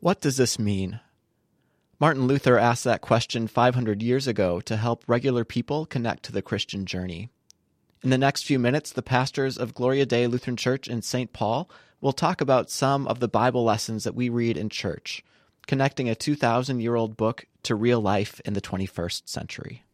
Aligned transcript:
What 0.00 0.22
does 0.22 0.38
this 0.38 0.58
mean? 0.58 1.00
Martin 2.00 2.26
Luther 2.26 2.56
asked 2.56 2.84
that 2.84 3.02
question 3.02 3.46
500 3.46 4.02
years 4.02 4.26
ago 4.26 4.58
to 4.62 4.78
help 4.78 5.04
regular 5.06 5.44
people 5.44 5.84
connect 5.84 6.22
to 6.22 6.32
the 6.32 6.40
Christian 6.40 6.86
journey. 6.86 7.28
In 8.02 8.08
the 8.08 8.16
next 8.16 8.46
few 8.46 8.58
minutes, 8.58 8.92
the 8.92 9.02
pastors 9.02 9.58
of 9.58 9.74
Gloria 9.74 10.06
Dei 10.06 10.26
Lutheran 10.26 10.56
Church 10.56 10.88
in 10.88 11.02
St. 11.02 11.34
Paul 11.34 11.68
will 12.00 12.14
talk 12.14 12.40
about 12.40 12.70
some 12.70 13.06
of 13.08 13.20
the 13.20 13.28
Bible 13.28 13.62
lessons 13.62 14.04
that 14.04 14.14
we 14.14 14.30
read 14.30 14.56
in 14.56 14.70
church, 14.70 15.22
connecting 15.66 16.08
a 16.08 16.14
2,000 16.14 16.80
year 16.80 16.94
old 16.94 17.18
book 17.18 17.44
to 17.64 17.74
real 17.74 18.00
life 18.00 18.40
in 18.46 18.54
the 18.54 18.62
21st 18.62 19.28
century. 19.28 19.84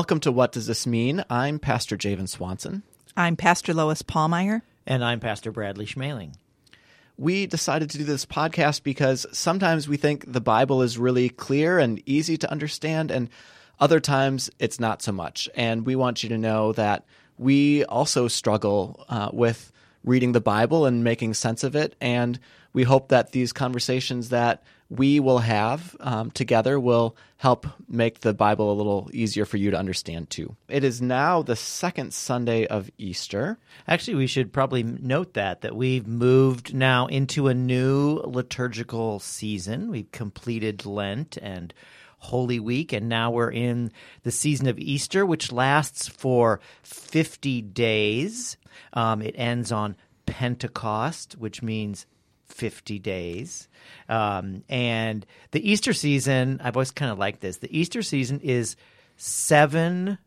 Welcome 0.00 0.20
to 0.20 0.32
What 0.32 0.52
Does 0.52 0.66
This 0.66 0.86
Mean? 0.86 1.22
I'm 1.28 1.58
Pastor 1.58 1.94
Javen 1.94 2.26
Swanson. 2.26 2.84
I'm 3.18 3.36
Pastor 3.36 3.74
Lois 3.74 4.00
Pallmeyer. 4.00 4.62
And 4.86 5.04
I'm 5.04 5.20
Pastor 5.20 5.52
Bradley 5.52 5.84
Schmeling. 5.84 6.32
We 7.18 7.44
decided 7.44 7.90
to 7.90 7.98
do 7.98 8.04
this 8.04 8.24
podcast 8.24 8.82
because 8.82 9.26
sometimes 9.32 9.90
we 9.90 9.98
think 9.98 10.24
the 10.26 10.40
Bible 10.40 10.80
is 10.80 10.96
really 10.96 11.28
clear 11.28 11.78
and 11.78 12.02
easy 12.06 12.38
to 12.38 12.50
understand, 12.50 13.10
and 13.10 13.28
other 13.78 14.00
times 14.00 14.48
it's 14.58 14.80
not 14.80 15.02
so 15.02 15.12
much. 15.12 15.50
And 15.54 15.84
we 15.84 15.96
want 15.96 16.22
you 16.22 16.30
to 16.30 16.38
know 16.38 16.72
that 16.72 17.04
we 17.36 17.84
also 17.84 18.26
struggle 18.26 19.04
uh, 19.10 19.28
with 19.34 19.70
reading 20.02 20.32
the 20.32 20.40
Bible 20.40 20.86
and 20.86 21.04
making 21.04 21.34
sense 21.34 21.62
of 21.62 21.76
it. 21.76 21.94
And 22.00 22.40
we 22.72 22.84
hope 22.84 23.08
that 23.08 23.32
these 23.32 23.52
conversations 23.52 24.30
that 24.30 24.62
we 24.90 25.20
will 25.20 25.38
have 25.38 25.96
um, 26.00 26.32
together 26.32 26.78
will 26.78 27.16
help 27.36 27.66
make 27.88 28.20
the 28.20 28.34
Bible 28.34 28.72
a 28.72 28.74
little 28.74 29.08
easier 29.12 29.44
for 29.44 29.56
you 29.56 29.70
to 29.70 29.78
understand 29.78 30.28
too. 30.28 30.56
It 30.68 30.82
is 30.82 31.00
now 31.00 31.42
the 31.42 31.56
second 31.56 32.12
Sunday 32.12 32.66
of 32.66 32.90
Easter. 32.98 33.58
Actually, 33.86 34.16
we 34.16 34.26
should 34.26 34.52
probably 34.52 34.82
note 34.82 35.34
that 35.34 35.60
that 35.60 35.76
we've 35.76 36.08
moved 36.08 36.74
now 36.74 37.06
into 37.06 37.46
a 37.46 37.54
new 37.54 38.20
liturgical 38.24 39.20
season. 39.20 39.90
We've 39.90 40.10
completed 40.10 40.84
Lent 40.84 41.38
and 41.40 41.72
Holy 42.18 42.60
Week, 42.60 42.92
and 42.92 43.08
now 43.08 43.30
we're 43.30 43.52
in 43.52 43.92
the 44.24 44.32
season 44.32 44.66
of 44.66 44.78
Easter, 44.78 45.24
which 45.24 45.52
lasts 45.52 46.08
for 46.08 46.60
50 46.82 47.62
days. 47.62 48.56
Um, 48.92 49.22
it 49.22 49.34
ends 49.38 49.72
on 49.72 49.96
Pentecost, 50.26 51.38
which 51.38 51.62
means 51.62 52.06
50 52.50 52.98
days. 52.98 53.68
Um, 54.08 54.64
and 54.68 55.24
the 55.52 55.70
Easter 55.70 55.92
season, 55.92 56.60
I've 56.62 56.76
always 56.76 56.90
kind 56.90 57.10
of 57.10 57.18
liked 57.18 57.40
this. 57.40 57.58
The 57.58 57.76
Easter 57.76 58.02
season 58.02 58.40
is 58.40 58.76
seven 59.16 60.18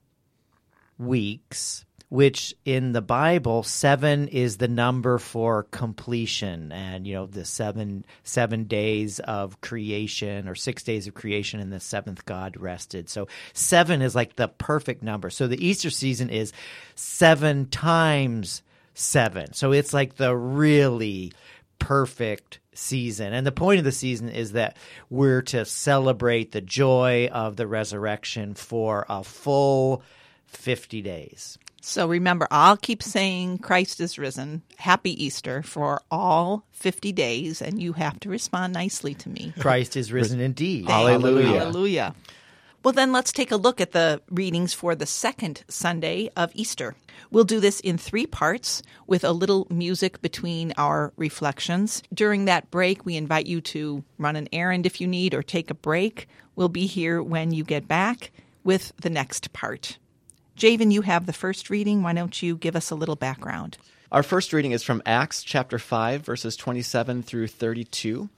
weeks, 0.97 1.85
which 2.09 2.53
in 2.63 2.91
the 2.91 3.01
Bible, 3.01 3.63
seven 3.63 4.27
is 4.27 4.57
the 4.57 4.67
number 4.67 5.17
for 5.17 5.63
completion. 5.63 6.71
And, 6.71 7.07
you 7.07 7.15
know, 7.15 7.25
the 7.25 7.45
seven, 7.45 8.05
seven 8.23 8.65
days 8.65 9.19
of 9.19 9.61
creation 9.61 10.47
or 10.47 10.55
six 10.55 10.83
days 10.83 11.07
of 11.07 11.15
creation 11.15 11.59
and 11.59 11.73
the 11.73 11.79
seventh 11.79 12.25
God 12.25 12.55
rested. 12.55 13.09
So 13.09 13.27
seven 13.53 14.01
is 14.01 14.15
like 14.15 14.35
the 14.35 14.47
perfect 14.47 15.01
number. 15.01 15.29
So 15.29 15.47
the 15.47 15.65
Easter 15.65 15.89
season 15.89 16.29
is 16.29 16.53
seven 16.95 17.67
times 17.67 18.61
seven. 18.93 19.53
So 19.53 19.71
it's 19.71 19.93
like 19.93 20.15
the 20.15 20.35
really 20.35 21.33
perfect 21.83 22.59
season. 22.73 23.33
And 23.33 23.45
the 23.45 23.51
point 23.51 23.79
of 23.79 23.83
the 23.83 23.91
season 23.91 24.29
is 24.29 24.53
that 24.53 24.77
we're 25.09 25.41
to 25.43 25.65
celebrate 25.65 26.53
the 26.53 26.61
joy 26.61 27.27
of 27.31 27.57
the 27.57 27.67
resurrection 27.67 28.53
for 28.53 29.05
a 29.09 29.23
full 29.23 30.01
50 30.45 31.01
days. 31.01 31.57
So 31.81 32.07
remember, 32.07 32.47
I'll 32.49 32.77
keep 32.77 33.03
saying 33.03 33.57
Christ 33.57 33.99
is 33.99 34.17
risen. 34.17 34.61
Happy 34.77 35.21
Easter 35.21 35.61
for 35.61 36.01
all 36.09 36.63
50 36.71 37.11
days, 37.11 37.61
and 37.61 37.81
you 37.81 37.91
have 37.93 38.17
to 38.21 38.29
respond 38.29 38.71
nicely 38.71 39.13
to 39.15 39.27
me. 39.27 39.53
Christ 39.59 39.97
is 39.97 40.13
risen 40.13 40.39
indeed. 40.39 40.87
Hallelujah. 40.87 41.59
Hallelujah. 41.59 42.15
Well, 42.83 42.91
then 42.91 43.13
let's 43.13 43.31
take 43.31 43.51
a 43.51 43.55
look 43.55 43.79
at 43.79 43.93
the 43.93 44.21
readings 44.29 44.73
for 44.73 44.93
the 44.93 45.05
second 45.05 45.63
Sunday 45.69 46.29
of 46.35 46.51
Easter. 46.53 46.95
We'll 47.31 47.45
do 47.45 47.61
this 47.61 47.79
in 47.79 47.97
three 47.97 48.25
parts 48.25 48.83
with 49.07 49.23
a 49.23 49.31
little 49.31 49.67
music 49.69 50.21
between 50.21 50.73
our 50.77 51.13
reflections. 51.15 52.03
During 52.13 52.43
that 52.43 52.69
break, 52.71 53.05
we 53.05 53.15
invite 53.15 53.45
you 53.45 53.61
to 53.61 54.03
run 54.17 54.35
an 54.35 54.49
errand 54.51 54.85
if 54.85 54.99
you 54.99 55.07
need 55.07 55.33
or 55.33 55.41
take 55.41 55.71
a 55.71 55.75
break. 55.75 56.27
We'll 56.57 56.67
be 56.67 56.85
here 56.85 57.23
when 57.23 57.51
you 57.51 57.63
get 57.63 57.87
back 57.87 58.31
with 58.65 58.91
the 58.97 59.09
next 59.09 59.53
part. 59.53 59.97
Javen, 60.57 60.91
you 60.91 61.03
have 61.03 61.25
the 61.25 61.31
first 61.31 61.69
reading. 61.69 62.03
Why 62.03 62.11
don't 62.11 62.43
you 62.43 62.57
give 62.57 62.75
us 62.75 62.91
a 62.91 62.95
little 62.95 63.15
background? 63.15 63.77
Our 64.11 64.23
first 64.23 64.51
reading 64.51 64.73
is 64.73 64.83
from 64.83 65.01
Acts 65.05 65.41
chapter 65.41 65.79
5, 65.79 66.21
verses 66.21 66.57
27 66.57 67.23
through 67.23 67.47
32. 67.47 68.29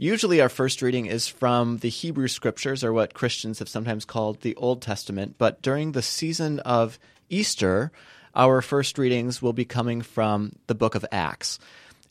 Usually, 0.00 0.40
our 0.40 0.48
first 0.48 0.80
reading 0.80 1.04
is 1.04 1.28
from 1.28 1.76
the 1.76 1.90
Hebrew 1.90 2.26
Scriptures, 2.26 2.82
or 2.82 2.90
what 2.90 3.12
Christians 3.12 3.58
have 3.58 3.68
sometimes 3.68 4.06
called 4.06 4.40
the 4.40 4.56
Old 4.56 4.80
Testament. 4.80 5.34
But 5.36 5.60
during 5.60 5.92
the 5.92 6.00
season 6.00 6.58
of 6.60 6.98
Easter, 7.28 7.92
our 8.34 8.62
first 8.62 8.96
readings 8.96 9.42
will 9.42 9.52
be 9.52 9.66
coming 9.66 10.00
from 10.00 10.56
the 10.68 10.74
book 10.74 10.94
of 10.94 11.04
Acts. 11.12 11.58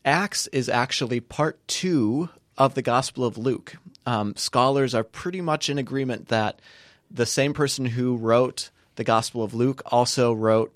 Acts 0.06 0.46
is 0.50 0.70
actually 0.70 1.20
part 1.20 1.68
two 1.68 2.30
of 2.60 2.76
the 2.76 2.84
Gospel 2.84 3.26
of 3.26 3.40
Luke. 3.40 3.76
Um, 4.06 4.36
scholars 4.36 4.94
are 4.94 5.04
pretty 5.04 5.42
much 5.42 5.68
in 5.68 5.80
agreement 5.80 6.28
that 6.28 6.62
the 7.10 7.26
same 7.26 7.56
person 7.56 7.88
who 7.88 8.18
wrote 8.18 8.70
the 8.98 9.04
Gospel 9.04 9.44
of 9.44 9.56
Luke 9.56 9.82
also 9.88 10.32
wrote 10.32 10.76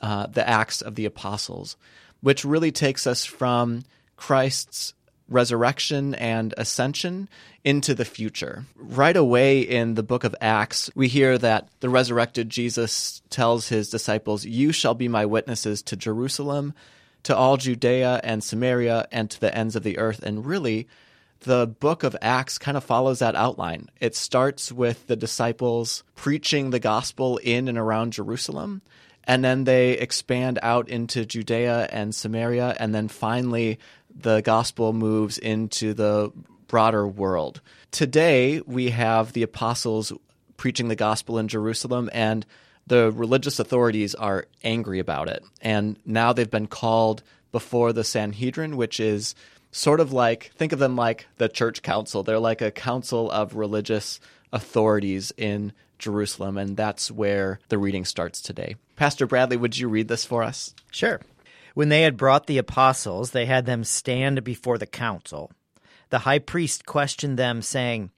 uh, 0.00 0.28
the 0.28 0.48
Acts 0.48 0.80
of 0.80 0.94
the 0.94 1.04
Apostles, 1.04 1.76
which 2.22 2.42
really 2.42 2.72
takes 2.72 3.06
us 3.06 3.26
from 3.26 3.84
Christ's 4.16 4.94
resurrection 5.28 6.14
and 6.14 6.52
ascension 6.56 7.28
into 7.64 7.94
the 7.94 8.04
future. 8.04 8.64
Right 8.76 9.16
away 9.16 9.60
in 9.60 9.94
the 9.94 10.02
book 10.02 10.24
of 10.24 10.34
Acts, 10.40 10.90
we 10.94 11.08
hear 11.08 11.38
that 11.38 11.68
the 11.80 11.88
resurrected 11.88 12.50
Jesus 12.50 13.22
tells 13.30 13.68
his 13.68 13.90
disciples, 13.90 14.44
You 14.44 14.72
shall 14.72 14.94
be 14.94 15.08
my 15.08 15.26
witnesses 15.26 15.82
to 15.82 15.96
Jerusalem, 15.96 16.74
to 17.22 17.36
all 17.36 17.56
Judea 17.56 18.20
and 18.22 18.44
Samaria, 18.44 19.08
and 19.10 19.30
to 19.30 19.40
the 19.40 19.56
ends 19.56 19.76
of 19.76 19.82
the 19.82 19.98
earth. 19.98 20.22
And 20.22 20.44
really, 20.44 20.88
the 21.40 21.66
book 21.66 22.02
of 22.04 22.16
Acts 22.20 22.58
kind 22.58 22.76
of 22.76 22.84
follows 22.84 23.18
that 23.20 23.34
outline. 23.34 23.88
It 24.00 24.14
starts 24.14 24.70
with 24.70 25.06
the 25.06 25.16
disciples 25.16 26.02
preaching 26.14 26.70
the 26.70 26.80
gospel 26.80 27.38
in 27.38 27.68
and 27.68 27.78
around 27.78 28.12
Jerusalem. 28.12 28.82
And 29.26 29.42
then 29.42 29.64
they 29.64 29.92
expand 29.92 30.58
out 30.62 30.88
into 30.88 31.24
Judea 31.24 31.88
and 31.90 32.14
Samaria. 32.14 32.76
And 32.78 32.94
then 32.94 33.08
finally, 33.08 33.78
the 34.14 34.40
gospel 34.42 34.92
moves 34.92 35.38
into 35.38 35.94
the 35.94 36.32
broader 36.66 37.06
world. 37.06 37.60
Today, 37.90 38.60
we 38.66 38.90
have 38.90 39.32
the 39.32 39.42
apostles 39.42 40.12
preaching 40.56 40.88
the 40.88 40.96
gospel 40.96 41.38
in 41.38 41.48
Jerusalem, 41.48 42.10
and 42.12 42.46
the 42.86 43.10
religious 43.12 43.58
authorities 43.58 44.14
are 44.14 44.46
angry 44.62 44.98
about 44.98 45.28
it. 45.28 45.44
And 45.60 45.98
now 46.04 46.32
they've 46.32 46.50
been 46.50 46.66
called 46.66 47.22
before 47.52 47.92
the 47.92 48.04
Sanhedrin, 48.04 48.76
which 48.76 48.98
is 49.00 49.34
sort 49.72 50.00
of 50.00 50.12
like 50.12 50.52
think 50.56 50.72
of 50.72 50.78
them 50.78 50.96
like 50.96 51.26
the 51.36 51.48
church 51.48 51.82
council. 51.82 52.22
They're 52.22 52.38
like 52.38 52.62
a 52.62 52.70
council 52.70 53.30
of 53.30 53.56
religious 53.56 54.20
authorities 54.52 55.32
in 55.36 55.72
Jerusalem, 55.98 56.56
and 56.58 56.76
that's 56.76 57.10
where 57.10 57.58
the 57.68 57.78
reading 57.78 58.04
starts 58.04 58.40
today. 58.40 58.76
Pastor 58.96 59.26
Bradley, 59.26 59.56
would 59.56 59.78
you 59.78 59.88
read 59.88 60.08
this 60.08 60.24
for 60.24 60.42
us? 60.42 60.74
Sure. 60.90 61.20
When 61.74 61.88
they 61.88 62.02
had 62.02 62.16
brought 62.16 62.46
the 62.46 62.58
apostles, 62.58 63.32
they 63.32 63.46
had 63.46 63.66
them 63.66 63.82
stand 63.82 64.44
before 64.44 64.78
the 64.78 64.86
council. 64.86 65.50
The 66.10 66.20
high 66.20 66.38
priest 66.38 66.86
questioned 66.86 67.36
them, 67.36 67.62
saying, 67.62 68.12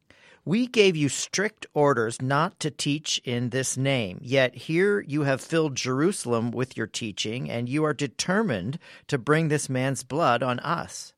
We 0.44 0.66
gave 0.66 0.94
you 0.94 1.08
strict 1.08 1.64
orders 1.72 2.20
not 2.20 2.60
to 2.60 2.70
teach 2.70 3.18
in 3.24 3.48
this 3.48 3.78
name, 3.78 4.18
yet 4.20 4.54
here 4.54 5.00
you 5.00 5.22
have 5.22 5.40
filled 5.40 5.74
Jerusalem 5.74 6.50
with 6.50 6.76
your 6.76 6.86
teaching, 6.86 7.50
and 7.50 7.66
you 7.66 7.82
are 7.84 7.94
determined 7.94 8.78
to 9.08 9.16
bring 9.16 9.48
this 9.48 9.70
man's 9.70 10.04
blood 10.04 10.42
on 10.42 10.60
us. 10.60 11.14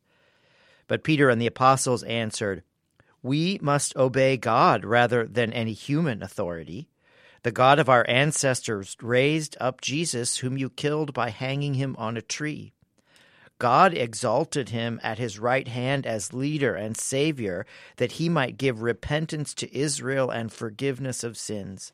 But 0.86 1.02
Peter 1.02 1.28
and 1.28 1.42
the 1.42 1.48
apostles 1.48 2.04
answered, 2.04 2.62
We 3.20 3.58
must 3.60 3.96
obey 3.96 4.36
God 4.36 4.84
rather 4.84 5.26
than 5.26 5.52
any 5.52 5.72
human 5.72 6.22
authority. 6.22 6.88
The 7.42 7.52
God 7.52 7.78
of 7.78 7.88
our 7.88 8.04
ancestors 8.08 8.96
raised 9.00 9.56
up 9.60 9.80
Jesus, 9.80 10.38
whom 10.38 10.58
you 10.58 10.70
killed 10.70 11.14
by 11.14 11.30
hanging 11.30 11.74
him 11.74 11.94
on 11.98 12.16
a 12.16 12.22
tree. 12.22 12.72
God 13.58 13.92
exalted 13.92 14.68
him 14.68 15.00
at 15.02 15.18
his 15.18 15.38
right 15.38 15.66
hand 15.66 16.06
as 16.06 16.32
leader 16.32 16.74
and 16.74 16.96
savior, 16.96 17.66
that 17.96 18.12
he 18.12 18.28
might 18.28 18.56
give 18.56 18.82
repentance 18.82 19.52
to 19.54 19.76
Israel 19.76 20.30
and 20.30 20.52
forgiveness 20.52 21.24
of 21.24 21.36
sins. 21.36 21.92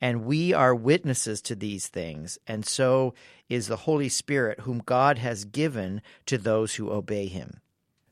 And 0.00 0.24
we 0.24 0.52
are 0.52 0.74
witnesses 0.74 1.40
to 1.42 1.54
these 1.54 1.88
things, 1.88 2.38
and 2.46 2.64
so 2.64 3.14
is 3.48 3.66
the 3.66 3.76
Holy 3.76 4.08
Spirit, 4.08 4.60
whom 4.60 4.82
God 4.84 5.18
has 5.18 5.44
given 5.44 6.02
to 6.26 6.38
those 6.38 6.74
who 6.74 6.90
obey 6.90 7.26
him. 7.26 7.60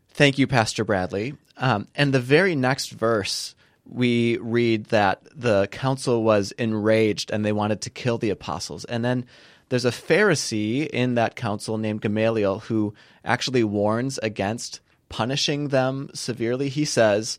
Thank 0.09 0.39
you, 0.39 0.47
Pastor 0.47 0.85
Bradley. 0.85 1.35
Um, 1.57 1.89
and 1.95 2.13
the 2.13 2.21
very 2.21 2.57
next 2.57 2.91
verse, 2.91 3.55
we 3.87 4.39
read 4.39 4.87
that 4.87 5.23
the 5.35 5.67
council 5.69 6.23
was 6.23 6.53
enraged 6.53 7.31
and 7.31 7.45
they 7.45 7.53
wanted 7.53 7.81
to 7.83 7.91
kill 7.91 8.19
the 8.19 8.31
apostles. 8.31 8.85
And 8.87 9.05
then 9.05 9.27
there's 9.69 9.85
a 9.85 9.91
Pharisee 9.91 10.87
in 10.87 11.15
that 11.15 11.37
council 11.37 11.79
named 11.79 12.01
Gamaliel 12.01 12.61
who 12.61 12.95
actually 13.25 13.65
warns 13.65 14.19
against 14.19 14.81
punishing 15.09 15.69
them 15.69 16.11
severely. 16.15 16.69
He 16.69 16.85
says, 16.85 17.39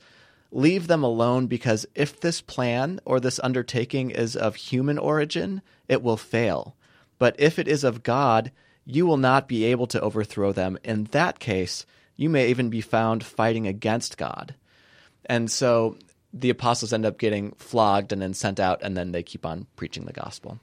Leave 0.52 0.88
them 0.88 1.04
alone 1.04 1.48
because 1.48 1.86
if 1.96 2.20
this 2.22 2.40
plan 2.40 3.00
or 3.04 3.20
this 3.20 3.40
undertaking 3.44 4.12
is 4.12 4.36
of 4.36 4.56
human 4.56 4.98
origin, 4.98 5.62
it 5.90 6.02
will 6.02 6.16
fail. 6.16 6.76
But 7.20 7.36
if 7.38 7.60
it 7.60 7.68
is 7.68 7.84
of 7.84 8.04
God, 8.04 8.52
you 8.86 9.06
will 9.06 9.18
not 9.18 9.48
be 9.48 9.66
able 9.66 9.88
to 9.88 10.00
overthrow 10.00 10.52
them. 10.52 10.78
In 10.84 11.06
that 11.06 11.40
case, 11.40 11.86
you 12.16 12.30
may 12.30 12.50
even 12.50 12.70
be 12.70 12.82
found 12.82 13.24
fighting 13.24 13.68
against 13.68 14.18
God. 14.18 14.56
And 15.26 15.52
so 15.52 15.98
the 16.38 16.50
apostles 16.50 16.92
end 16.92 17.06
up 17.06 17.18
getting 17.18 17.54
flogged 17.54 18.12
and 18.12 18.22
then 18.22 18.34
sent 18.34 18.60
out, 18.60 18.84
and 18.84 18.96
then 18.96 19.14
they 19.14 19.24
keep 19.24 19.46
on 19.46 19.66
preaching 19.78 20.06
the 20.06 20.14
gospel. 20.14 20.60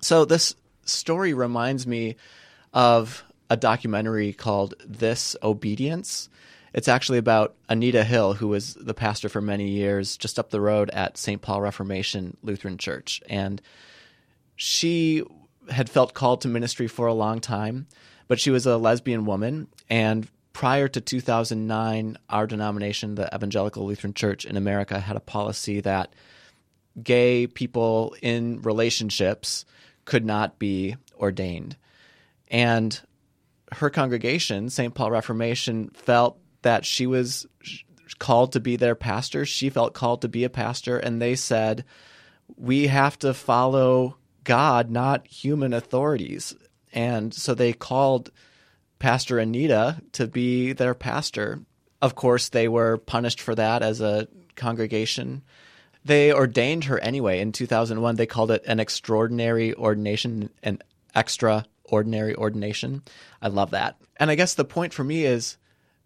So 0.00 0.24
this 0.24 0.54
story 0.86 1.34
reminds 1.34 1.86
me 1.86 2.16
of 2.72 3.22
a 3.50 3.56
documentary 3.56 4.32
called 4.32 4.74
This 4.84 5.36
Obedience. 5.42 6.30
It's 6.72 6.88
actually 6.88 7.18
about 7.18 7.54
Anita 7.68 8.02
Hill, 8.02 8.32
who 8.32 8.48
was 8.48 8.74
the 8.74 8.94
pastor 8.94 9.28
for 9.28 9.40
many 9.40 9.68
years 9.68 10.16
just 10.16 10.38
up 10.38 10.50
the 10.50 10.60
road 10.60 10.90
at 10.90 11.18
St. 11.18 11.40
Paul 11.40 11.60
Reformation 11.60 12.36
Lutheran 12.42 12.78
Church. 12.78 13.22
And 13.28 13.62
she 14.56 15.22
had 15.70 15.88
felt 15.88 16.14
called 16.14 16.40
to 16.40 16.48
ministry 16.48 16.88
for 16.88 17.06
a 17.06 17.14
long 17.14 17.40
time, 17.40 17.86
but 18.26 18.40
she 18.40 18.50
was 18.50 18.66
a 18.66 18.78
lesbian 18.78 19.24
woman. 19.24 19.68
And 19.88 20.26
prior 20.54 20.88
to 20.88 21.00
2009, 21.00 22.16
our 22.30 22.46
denomination, 22.46 23.16
the 23.16 23.28
Evangelical 23.34 23.84
Lutheran 23.84 24.14
Church 24.14 24.46
in 24.46 24.56
America, 24.56 24.98
had 24.98 25.16
a 25.16 25.20
policy 25.20 25.80
that 25.80 26.14
gay 27.02 27.46
people 27.46 28.16
in 28.22 28.62
relationships 28.62 29.66
could 30.06 30.24
not 30.24 30.58
be 30.58 30.96
ordained. 31.18 31.76
And 32.48 32.98
her 33.72 33.90
congregation, 33.90 34.70
St. 34.70 34.94
Paul 34.94 35.10
Reformation, 35.10 35.90
felt 35.92 36.38
that 36.62 36.86
she 36.86 37.06
was 37.06 37.46
called 38.20 38.52
to 38.52 38.60
be 38.60 38.76
their 38.76 38.94
pastor. 38.94 39.44
She 39.44 39.70
felt 39.70 39.92
called 39.92 40.22
to 40.22 40.28
be 40.28 40.44
a 40.44 40.50
pastor, 40.50 40.98
and 40.98 41.20
they 41.20 41.34
said, 41.34 41.84
We 42.56 42.86
have 42.86 43.18
to 43.18 43.34
follow 43.34 44.18
God, 44.44 44.88
not 44.88 45.26
human 45.26 45.72
authorities. 45.72 46.54
And 46.92 47.34
so 47.34 47.54
they 47.54 47.72
called 47.72 48.30
Pastor 49.04 49.38
Anita 49.38 50.00
to 50.12 50.26
be 50.26 50.72
their 50.72 50.94
pastor. 50.94 51.60
Of 52.00 52.14
course, 52.14 52.48
they 52.48 52.68
were 52.68 52.96
punished 52.96 53.38
for 53.38 53.54
that 53.54 53.82
as 53.82 54.00
a 54.00 54.28
congregation. 54.56 55.42
They 56.06 56.32
ordained 56.32 56.84
her 56.84 56.98
anyway 56.98 57.40
in 57.40 57.52
2001. 57.52 58.16
They 58.16 58.24
called 58.24 58.50
it 58.50 58.64
an 58.66 58.80
extraordinary 58.80 59.74
ordination, 59.74 60.48
an 60.62 60.78
extraordinary 61.14 62.34
ordination. 62.34 63.02
I 63.42 63.48
love 63.48 63.72
that. 63.72 63.98
And 64.16 64.30
I 64.30 64.36
guess 64.36 64.54
the 64.54 64.64
point 64.64 64.94
for 64.94 65.04
me 65.04 65.26
is 65.26 65.58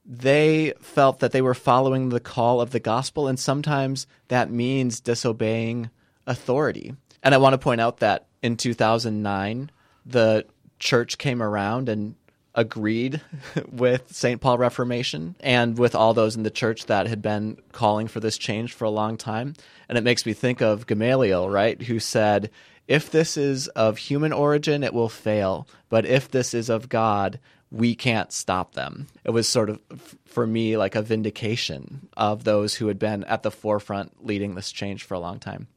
they 0.04 0.72
felt 0.80 1.20
that 1.20 1.30
they 1.30 1.40
were 1.40 1.54
following 1.54 2.08
the 2.08 2.18
call 2.18 2.60
of 2.60 2.72
the 2.72 2.80
gospel, 2.80 3.28
and 3.28 3.38
sometimes 3.38 4.08
that 4.26 4.50
means 4.50 4.98
disobeying 4.98 5.90
authority. 6.26 6.96
And 7.22 7.32
I 7.32 7.38
want 7.38 7.52
to 7.54 7.58
point 7.58 7.80
out 7.80 7.98
that 7.98 8.26
in 8.42 8.56
2009, 8.56 9.70
the 10.04 10.46
church 10.80 11.16
came 11.16 11.40
around 11.40 11.88
and 11.88 12.16
agreed 12.54 13.20
with 13.70 14.12
St. 14.14 14.40
Paul 14.40 14.58
Reformation 14.58 15.36
and 15.40 15.78
with 15.78 15.94
all 15.94 16.14
those 16.14 16.36
in 16.36 16.42
the 16.42 16.50
church 16.50 16.86
that 16.86 17.06
had 17.06 17.22
been 17.22 17.58
calling 17.72 18.08
for 18.08 18.20
this 18.20 18.38
change 18.38 18.72
for 18.72 18.84
a 18.84 18.90
long 18.90 19.16
time. 19.16 19.54
And 19.88 19.96
it 19.96 20.04
makes 20.04 20.26
me 20.26 20.32
think 20.32 20.60
of 20.60 20.86
Gamaliel, 20.86 21.48
right, 21.48 21.80
who 21.82 21.98
said, 21.98 22.50
if 22.86 23.10
this 23.10 23.36
is 23.36 23.68
of 23.68 23.98
human 23.98 24.32
origin, 24.32 24.82
it 24.82 24.94
will 24.94 25.10
fail. 25.10 25.68
But 25.88 26.06
if 26.06 26.30
this 26.30 26.54
is 26.54 26.70
of 26.70 26.88
God, 26.88 27.38
we 27.70 27.94
can't 27.94 28.32
stop 28.32 28.72
them. 28.72 29.08
It 29.24 29.30
was 29.30 29.46
sort 29.46 29.68
of, 29.68 29.78
for 30.24 30.46
me, 30.46 30.76
like 30.78 30.94
a 30.94 31.02
vindication 31.02 32.08
of 32.16 32.44
those 32.44 32.74
who 32.74 32.88
had 32.88 32.98
been 32.98 33.24
at 33.24 33.42
the 33.42 33.50
forefront 33.50 34.24
leading 34.24 34.54
this 34.54 34.72
change 34.72 35.04
for 35.04 35.14
a 35.14 35.20
long 35.20 35.38
time. 35.38 35.68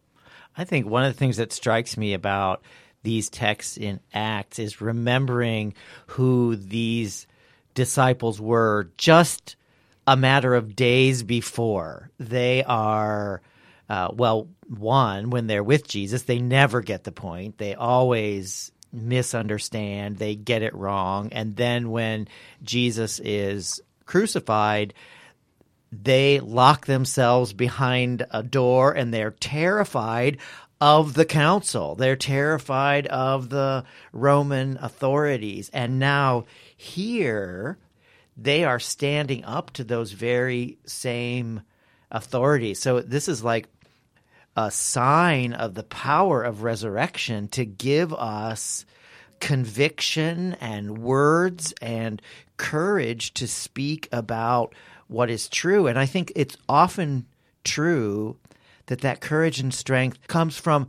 I 0.57 0.63
think 0.63 0.85
one 0.85 1.03
of 1.03 1.13
the 1.13 1.19
things 1.19 1.37
that 1.37 1.53
strikes 1.53 1.97
me 1.97 2.13
about 2.13 2.61
these 3.03 3.29
texts 3.29 3.77
in 3.77 3.99
Acts 4.13 4.59
is 4.59 4.81
remembering 4.81 5.73
who 6.07 6.55
these 6.55 7.27
disciples 7.73 8.39
were 8.39 8.89
just 8.97 9.55
a 10.05 10.17
matter 10.17 10.55
of 10.55 10.75
days 10.75 11.23
before. 11.23 12.09
They 12.19 12.63
are, 12.63 13.41
uh, 13.89 14.09
well, 14.13 14.47
one, 14.67 15.29
when 15.29 15.47
they're 15.47 15.63
with 15.63 15.87
Jesus, 15.87 16.23
they 16.23 16.39
never 16.39 16.81
get 16.81 17.03
the 17.03 17.11
point. 17.11 17.57
They 17.57 17.75
always 17.75 18.71
misunderstand, 18.93 20.17
they 20.17 20.35
get 20.35 20.61
it 20.61 20.75
wrong. 20.75 21.29
And 21.31 21.55
then 21.55 21.91
when 21.91 22.27
Jesus 22.61 23.19
is 23.19 23.79
crucified, 24.05 24.93
they 25.91 26.39
lock 26.39 26.85
themselves 26.85 27.53
behind 27.53 28.25
a 28.31 28.43
door 28.43 28.93
and 28.93 29.13
they're 29.13 29.31
terrified 29.31 30.37
of 30.81 31.13
the 31.13 31.25
council. 31.25 31.93
They're 31.93 32.15
terrified 32.15 33.05
of 33.07 33.49
the 33.49 33.85
Roman 34.11 34.79
authorities. 34.81 35.69
And 35.71 35.99
now 35.99 36.45
here 36.75 37.77
they 38.35 38.63
are 38.63 38.79
standing 38.79 39.45
up 39.45 39.71
to 39.73 39.83
those 39.83 40.11
very 40.11 40.79
same 40.85 41.61
authorities. 42.09 42.79
So 42.79 42.99
this 42.99 43.27
is 43.29 43.43
like 43.43 43.67
a 44.57 44.71
sign 44.71 45.53
of 45.53 45.75
the 45.75 45.83
power 45.83 46.43
of 46.43 46.63
resurrection 46.63 47.47
to 47.49 47.63
give 47.63 48.11
us 48.13 48.83
conviction 49.39 50.55
and 50.59 50.97
words 50.97 51.73
and 51.81 52.21
courage 52.57 53.33
to 53.35 53.47
speak 53.47 54.09
about 54.11 54.73
what 55.07 55.29
is 55.29 55.47
true. 55.47 55.87
And 55.87 55.99
I 55.99 56.05
think 56.07 56.31
it's 56.35 56.57
often 56.67 57.27
true 57.63 58.37
that 58.91 58.99
that 58.99 59.21
courage 59.21 59.61
and 59.61 59.73
strength 59.73 60.27
comes 60.27 60.57
from 60.57 60.85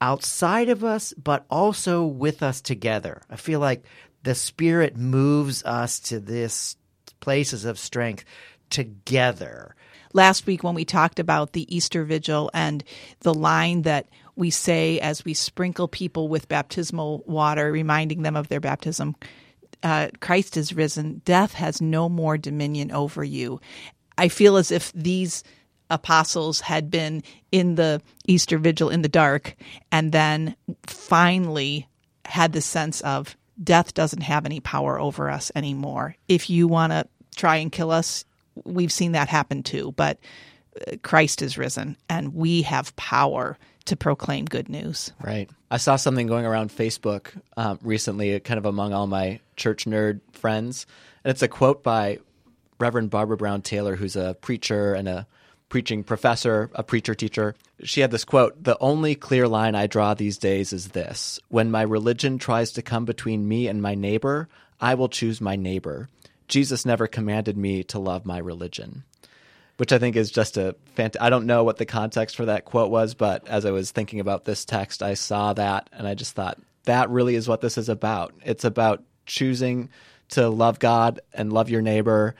outside 0.00 0.70
of 0.70 0.82
us, 0.82 1.12
but 1.22 1.44
also 1.50 2.02
with 2.02 2.42
us 2.42 2.62
together. 2.62 3.20
I 3.28 3.36
feel 3.36 3.60
like 3.60 3.84
the 4.22 4.34
Spirit 4.34 4.96
moves 4.96 5.62
us 5.62 6.00
to 6.00 6.18
this 6.18 6.78
places 7.20 7.66
of 7.66 7.78
strength 7.78 8.24
together. 8.70 9.76
Last 10.14 10.46
week, 10.46 10.64
when 10.64 10.74
we 10.74 10.86
talked 10.86 11.18
about 11.18 11.52
the 11.52 11.66
Easter 11.76 12.04
Vigil 12.04 12.50
and 12.54 12.82
the 13.20 13.34
line 13.34 13.82
that 13.82 14.08
we 14.34 14.48
say 14.48 14.98
as 15.00 15.22
we 15.22 15.34
sprinkle 15.34 15.88
people 15.88 16.28
with 16.28 16.48
baptismal 16.48 17.22
water, 17.26 17.70
reminding 17.70 18.22
them 18.22 18.34
of 18.34 18.48
their 18.48 18.60
baptism, 18.60 19.14
uh, 19.82 20.08
Christ 20.20 20.56
is 20.56 20.72
risen. 20.72 21.20
Death 21.26 21.52
has 21.52 21.82
no 21.82 22.08
more 22.08 22.38
dominion 22.38 22.90
over 22.92 23.22
you. 23.22 23.60
I 24.16 24.28
feel 24.28 24.56
as 24.56 24.70
if 24.70 24.90
these 24.94 25.44
apostles 25.92 26.60
had 26.60 26.90
been 26.90 27.22
in 27.52 27.76
the 27.76 28.02
Easter 28.26 28.58
vigil 28.58 28.88
in 28.88 29.02
the 29.02 29.08
dark 29.08 29.54
and 29.92 30.10
then 30.10 30.56
finally 30.86 31.86
had 32.24 32.52
the 32.52 32.60
sense 32.60 33.00
of 33.02 33.36
death 33.62 33.94
doesn't 33.94 34.22
have 34.22 34.46
any 34.46 34.58
power 34.58 34.98
over 34.98 35.30
us 35.30 35.52
anymore. 35.54 36.16
If 36.28 36.50
you 36.50 36.66
want 36.66 36.92
to 36.92 37.06
try 37.36 37.56
and 37.56 37.70
kill 37.70 37.90
us, 37.90 38.24
we've 38.64 38.92
seen 38.92 39.12
that 39.12 39.28
happen 39.28 39.62
too, 39.62 39.92
but 39.92 40.18
uh, 40.86 40.96
Christ 41.02 41.42
is 41.42 41.58
risen 41.58 41.96
and 42.08 42.34
we 42.34 42.62
have 42.62 42.96
power 42.96 43.58
to 43.84 43.96
proclaim 43.96 44.44
good 44.44 44.68
news. 44.68 45.12
Right. 45.20 45.50
I 45.70 45.76
saw 45.76 45.96
something 45.96 46.26
going 46.26 46.46
around 46.46 46.70
Facebook 46.70 47.28
um, 47.56 47.78
recently, 47.82 48.38
kind 48.40 48.58
of 48.58 48.66
among 48.66 48.92
all 48.92 49.06
my 49.06 49.40
church 49.56 49.84
nerd 49.84 50.20
friends, 50.32 50.86
and 51.24 51.30
it's 51.30 51.42
a 51.42 51.48
quote 51.48 51.82
by 51.82 52.18
Reverend 52.78 53.10
Barbara 53.10 53.36
Brown 53.36 53.62
Taylor, 53.62 53.96
who's 53.96 54.16
a 54.16 54.36
preacher 54.40 54.94
and 54.94 55.08
a 55.08 55.26
preaching 55.72 56.04
professor, 56.04 56.68
a 56.74 56.82
preacher 56.82 57.14
teacher. 57.14 57.54
She 57.82 58.02
had 58.02 58.10
this 58.10 58.26
quote 58.26 58.62
The 58.62 58.76
only 58.78 59.14
clear 59.14 59.48
line 59.48 59.74
I 59.74 59.86
draw 59.86 60.12
these 60.12 60.36
days 60.36 60.70
is 60.70 60.88
this 60.88 61.40
When 61.48 61.70
my 61.70 61.80
religion 61.80 62.36
tries 62.36 62.72
to 62.72 62.82
come 62.82 63.06
between 63.06 63.48
me 63.48 63.68
and 63.68 63.80
my 63.80 63.94
neighbor, 63.94 64.50
I 64.82 64.92
will 64.96 65.08
choose 65.08 65.40
my 65.40 65.56
neighbor. 65.56 66.10
Jesus 66.46 66.84
never 66.84 67.06
commanded 67.06 67.56
me 67.56 67.82
to 67.84 67.98
love 67.98 68.26
my 68.26 68.36
religion 68.36 69.04
which 69.78 69.90
I 69.90 69.98
think 69.98 70.14
is 70.14 70.30
just 70.30 70.58
a 70.58 70.76
fant- 70.96 71.16
I 71.18 71.30
don't 71.30 71.46
know 71.46 71.64
what 71.64 71.78
the 71.78 71.86
context 71.86 72.36
for 72.36 72.44
that 72.44 72.66
quote 72.66 72.90
was, 72.90 73.14
but 73.14 73.48
as 73.48 73.64
I 73.64 73.70
was 73.70 73.90
thinking 73.90 74.20
about 74.20 74.44
this 74.44 74.66
text, 74.66 75.02
I 75.02 75.14
saw 75.14 75.54
that 75.54 75.88
and 75.92 76.06
I 76.06 76.14
just 76.14 76.34
thought 76.34 76.58
that 76.84 77.08
really 77.08 77.34
is 77.34 77.48
what 77.48 77.62
this 77.62 77.78
is 77.78 77.88
about. 77.88 78.34
It's 78.44 78.64
about 78.64 79.02
choosing 79.24 79.88
to 80.28 80.50
love 80.50 80.78
God 80.78 81.20
and 81.32 81.52
love 81.52 81.70
your 81.70 81.82
neighbor, 81.82 82.36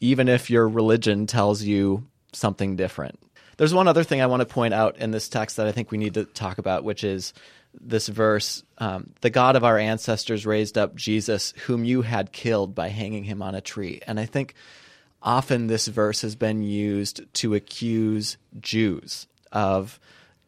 even 0.00 0.26
if 0.26 0.50
your 0.50 0.66
religion 0.66 1.26
tells 1.26 1.62
you 1.62 2.06
something 2.36 2.76
different. 2.76 3.18
There's 3.56 3.74
one 3.74 3.88
other 3.88 4.04
thing 4.04 4.20
I 4.20 4.26
want 4.26 4.40
to 4.40 4.46
point 4.46 4.74
out 4.74 4.98
in 4.98 5.10
this 5.10 5.28
text 5.28 5.56
that 5.56 5.66
I 5.66 5.72
think 5.72 5.90
we 5.90 5.98
need 5.98 6.14
to 6.14 6.24
talk 6.24 6.58
about, 6.58 6.84
which 6.84 7.04
is 7.04 7.32
this 7.80 8.08
verse 8.08 8.62
um, 8.78 9.12
The 9.22 9.30
God 9.30 9.56
of 9.56 9.64
our 9.64 9.78
ancestors 9.78 10.46
raised 10.46 10.76
up 10.76 10.94
Jesus, 10.94 11.54
whom 11.64 11.84
you 11.84 12.02
had 12.02 12.32
killed 12.32 12.74
by 12.74 12.88
hanging 12.88 13.24
him 13.24 13.42
on 13.42 13.54
a 13.54 13.60
tree. 13.60 14.00
And 14.06 14.20
I 14.20 14.26
think 14.26 14.54
often 15.22 15.66
this 15.66 15.86
verse 15.86 16.20
has 16.22 16.36
been 16.36 16.62
used 16.62 17.22
to 17.34 17.54
accuse 17.54 18.36
Jews 18.60 19.26
of 19.52 19.98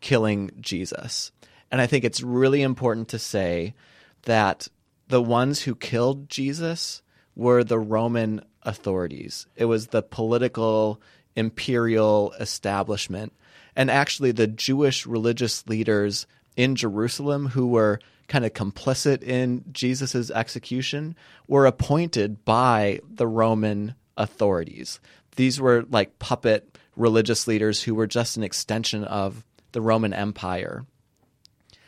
killing 0.01 0.51
Jesus. 0.61 1.33
And 1.71 1.81
I 1.81 1.87
think 1.87 2.05
it's 2.05 2.23
really 2.23 2.63
important 2.63 3.09
to 3.09 3.19
say 3.19 3.75
that 4.23 4.69
the 5.09 5.23
ones 5.23 5.63
who 5.63 5.75
killed 5.75 6.29
Jesus 6.29 7.03
were 7.35 7.65
the 7.65 7.79
Roman 7.79 8.43
authorities. 8.63 9.47
It 9.57 9.65
was 9.67 9.89
the 9.89 10.03
political 10.03 11.01
imperial 11.39 12.33
establishment. 12.41 13.33
And 13.77 13.91
actually, 13.91 14.33
the 14.33 14.49
Jewish 14.49 15.07
religious 15.07 15.67
leaders 15.69 16.27
in 16.57 16.75
Jerusalem 16.75 17.47
who 17.47 17.69
were 17.69 18.01
kind 18.27 18.45
of 18.45 18.53
complicit 18.53 19.23
in 19.23 19.65
Jesus' 19.73 20.31
execution 20.31 21.15
were 21.47 21.65
appointed 21.65 22.45
by 22.45 23.01
the 23.09 23.27
Roman 23.27 23.95
authorities. 24.17 25.01
These 25.37 25.61
were 25.61 25.85
like 25.89 26.19
puppet 26.19 26.77
religious 26.97 27.47
leaders 27.47 27.83
who 27.83 27.95
were 27.95 28.09
just 28.09 28.37
an 28.37 28.43
extension 28.43 29.05
of 29.05 29.45
the 29.73 29.81
Roman 29.81 30.13
Empire. 30.13 30.85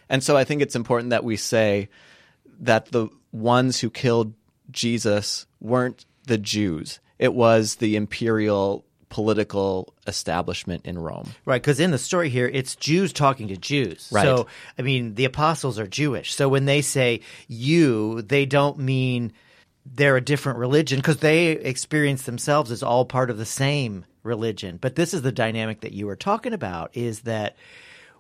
And 0.09 0.23
so 0.23 0.37
I 0.37 0.45
think 0.45 0.63
it's 0.63 0.77
important 0.77 1.11
that 1.11 1.25
we 1.25 1.37
say 1.37 1.89
that 2.61 2.93
the 2.93 3.09
ones 3.33 3.81
who 3.81 3.91
killed 3.91 4.35
Jesus 4.71 5.47
weren't 5.61 6.07
the 6.27 6.39
Jews. 6.39 7.01
It 7.19 7.35
was 7.35 7.77
the 7.77 7.97
imperial 7.97 8.85
political 9.11 9.93
establishment 10.07 10.87
in 10.87 10.99
Rome. 10.99 11.29
Right, 11.45 11.61
because 11.61 11.79
in 11.79 11.91
the 11.91 11.99
story 11.99 12.31
here, 12.31 12.49
it's 12.49 12.75
Jews 12.77 13.13
talking 13.13 13.49
to 13.49 13.57
Jews. 13.57 14.09
Right. 14.11 14.23
So, 14.25 14.47
I 14.79 14.83
mean, 14.83 15.15
the 15.17 15.27
apostles 15.27 15.79
are 15.79 15.87
Jewish. 15.87 16.35
So 16.35 16.49
when 16.49 16.65
they 16.65 16.81
say 16.81 17.21
you, 17.47 18.23
they 18.23 18.47
don't 18.47 18.79
mean 18.79 19.33
they're 19.85 20.17
a 20.17 20.23
different 20.23 20.59
religion 20.59 20.99
because 20.99 21.19
they 21.19 21.49
experience 21.49 22.23
themselves 22.23 22.71
as 22.71 22.83
all 22.83 23.05
part 23.05 23.31
of 23.31 23.39
the 23.39 23.47
same 23.47 24.07
religion. 24.23 24.79
But 24.81 24.95
this 24.95 25.13
is 25.13 25.23
the 25.23 25.33
dynamic 25.33 25.81
that 25.81 25.93
you 25.93 26.07
were 26.07 26.17
talking 26.17 26.53
about 26.53 26.97
is 26.97 27.21
that 27.21 27.57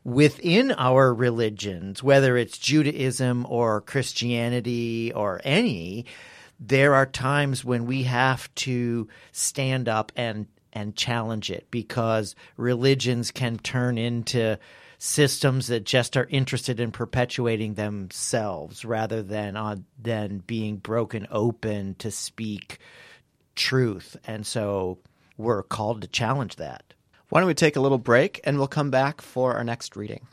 within 0.02 0.72
our 0.72 1.14
religions, 1.14 2.02
whether 2.02 2.36
it's 2.36 2.58
Judaism 2.58 3.46
or 3.48 3.82
Christianity 3.82 5.12
or 5.12 5.40
any, 5.44 6.06
there 6.58 6.94
are 6.94 7.06
times 7.06 7.64
when 7.64 7.86
we 7.86 8.04
have 8.04 8.52
to 8.56 9.08
stand 9.32 9.88
up 9.88 10.12
and 10.16 10.46
and 10.72 10.96
challenge 10.96 11.50
it 11.50 11.66
because 11.70 12.34
religions 12.56 13.30
can 13.30 13.58
turn 13.58 13.98
into 13.98 14.58
systems 14.98 15.68
that 15.68 15.84
just 15.84 16.16
are 16.16 16.26
interested 16.30 16.78
in 16.78 16.92
perpetuating 16.92 17.74
themselves 17.74 18.84
rather 18.84 19.22
than 19.22 19.56
on 19.56 19.84
than 20.00 20.38
being 20.38 20.76
broken 20.76 21.26
open 21.30 21.94
to 21.94 22.10
speak 22.10 22.78
truth 23.56 24.16
and 24.26 24.46
so 24.46 24.98
we're 25.38 25.62
called 25.62 26.02
to 26.02 26.08
challenge 26.08 26.56
that 26.56 26.92
Why 27.30 27.40
don't 27.40 27.46
we 27.46 27.54
take 27.54 27.76
a 27.76 27.80
little 27.80 27.98
break 27.98 28.40
and 28.44 28.58
we'll 28.58 28.68
come 28.68 28.90
back 28.90 29.22
for 29.22 29.54
our 29.54 29.64
next 29.64 29.96
reading? 29.96 30.26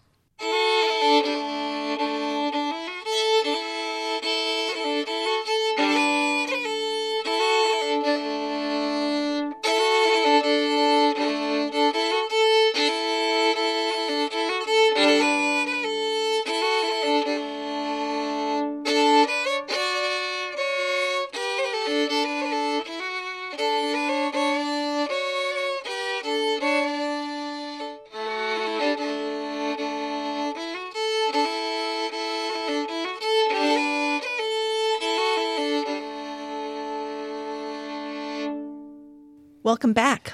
Welcome 39.68 39.92
back. 39.92 40.32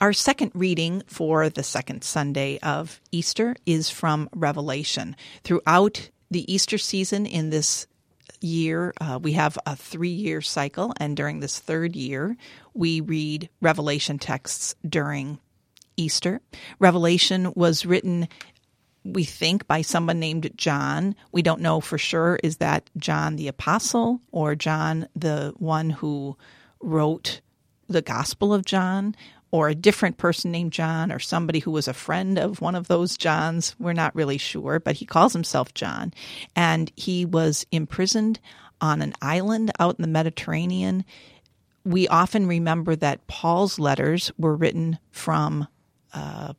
Our 0.00 0.14
second 0.14 0.52
reading 0.54 1.02
for 1.06 1.50
the 1.50 1.62
second 1.62 2.02
Sunday 2.02 2.58
of 2.60 3.02
Easter 3.12 3.54
is 3.66 3.90
from 3.90 4.30
Revelation. 4.34 5.14
Throughout 5.44 6.08
the 6.30 6.50
Easter 6.50 6.78
season 6.78 7.26
in 7.26 7.50
this 7.50 7.86
year, 8.40 8.94
uh, 8.98 9.18
we 9.22 9.32
have 9.32 9.58
a 9.66 9.76
three 9.76 10.08
year 10.08 10.40
cycle, 10.40 10.94
and 10.98 11.14
during 11.14 11.40
this 11.40 11.58
third 11.58 11.94
year, 11.94 12.34
we 12.72 13.02
read 13.02 13.50
Revelation 13.60 14.18
texts 14.18 14.74
during 14.88 15.38
Easter. 15.98 16.40
Revelation 16.78 17.52
was 17.54 17.84
written 17.84 18.26
we 19.04 19.24
think 19.24 19.66
by 19.66 19.82
someone 19.82 20.18
named 20.18 20.50
John. 20.56 21.14
We 21.30 21.42
don't 21.42 21.60
know 21.60 21.82
for 21.82 21.98
sure 21.98 22.40
is 22.42 22.56
that 22.56 22.88
John 22.96 23.36
the 23.36 23.48
apostle 23.48 24.22
or 24.32 24.54
John 24.54 25.08
the 25.14 25.52
one 25.58 25.90
who 25.90 26.38
wrote 26.80 27.42
the 27.88 28.02
Gospel 28.02 28.52
of 28.52 28.64
John 28.64 29.14
or 29.50 29.68
a 29.68 29.74
different 29.74 30.18
person 30.18 30.50
named 30.50 30.72
John 30.72 31.12
or 31.12 31.18
somebody 31.18 31.60
who 31.60 31.70
was 31.70 31.88
a 31.88 31.94
friend 31.94 32.38
of 32.38 32.60
one 32.60 32.74
of 32.74 32.88
those 32.88 33.16
Johns. 33.16 33.74
We're 33.78 33.92
not 33.92 34.14
really 34.14 34.38
sure, 34.38 34.80
but 34.80 34.96
he 34.96 35.06
calls 35.06 35.32
himself 35.32 35.72
John. 35.74 36.12
And 36.54 36.90
he 36.96 37.24
was 37.24 37.64
imprisoned 37.70 38.40
on 38.80 39.00
an 39.00 39.14
island 39.22 39.70
out 39.78 39.96
in 39.98 40.02
the 40.02 40.08
Mediterranean. 40.08 41.04
We 41.84 42.08
often 42.08 42.46
remember 42.46 42.96
that 42.96 43.26
Paul's 43.28 43.78
letters 43.78 44.32
were 44.36 44.56
written 44.56 44.98
from 45.12 45.68
uh, 46.12 46.54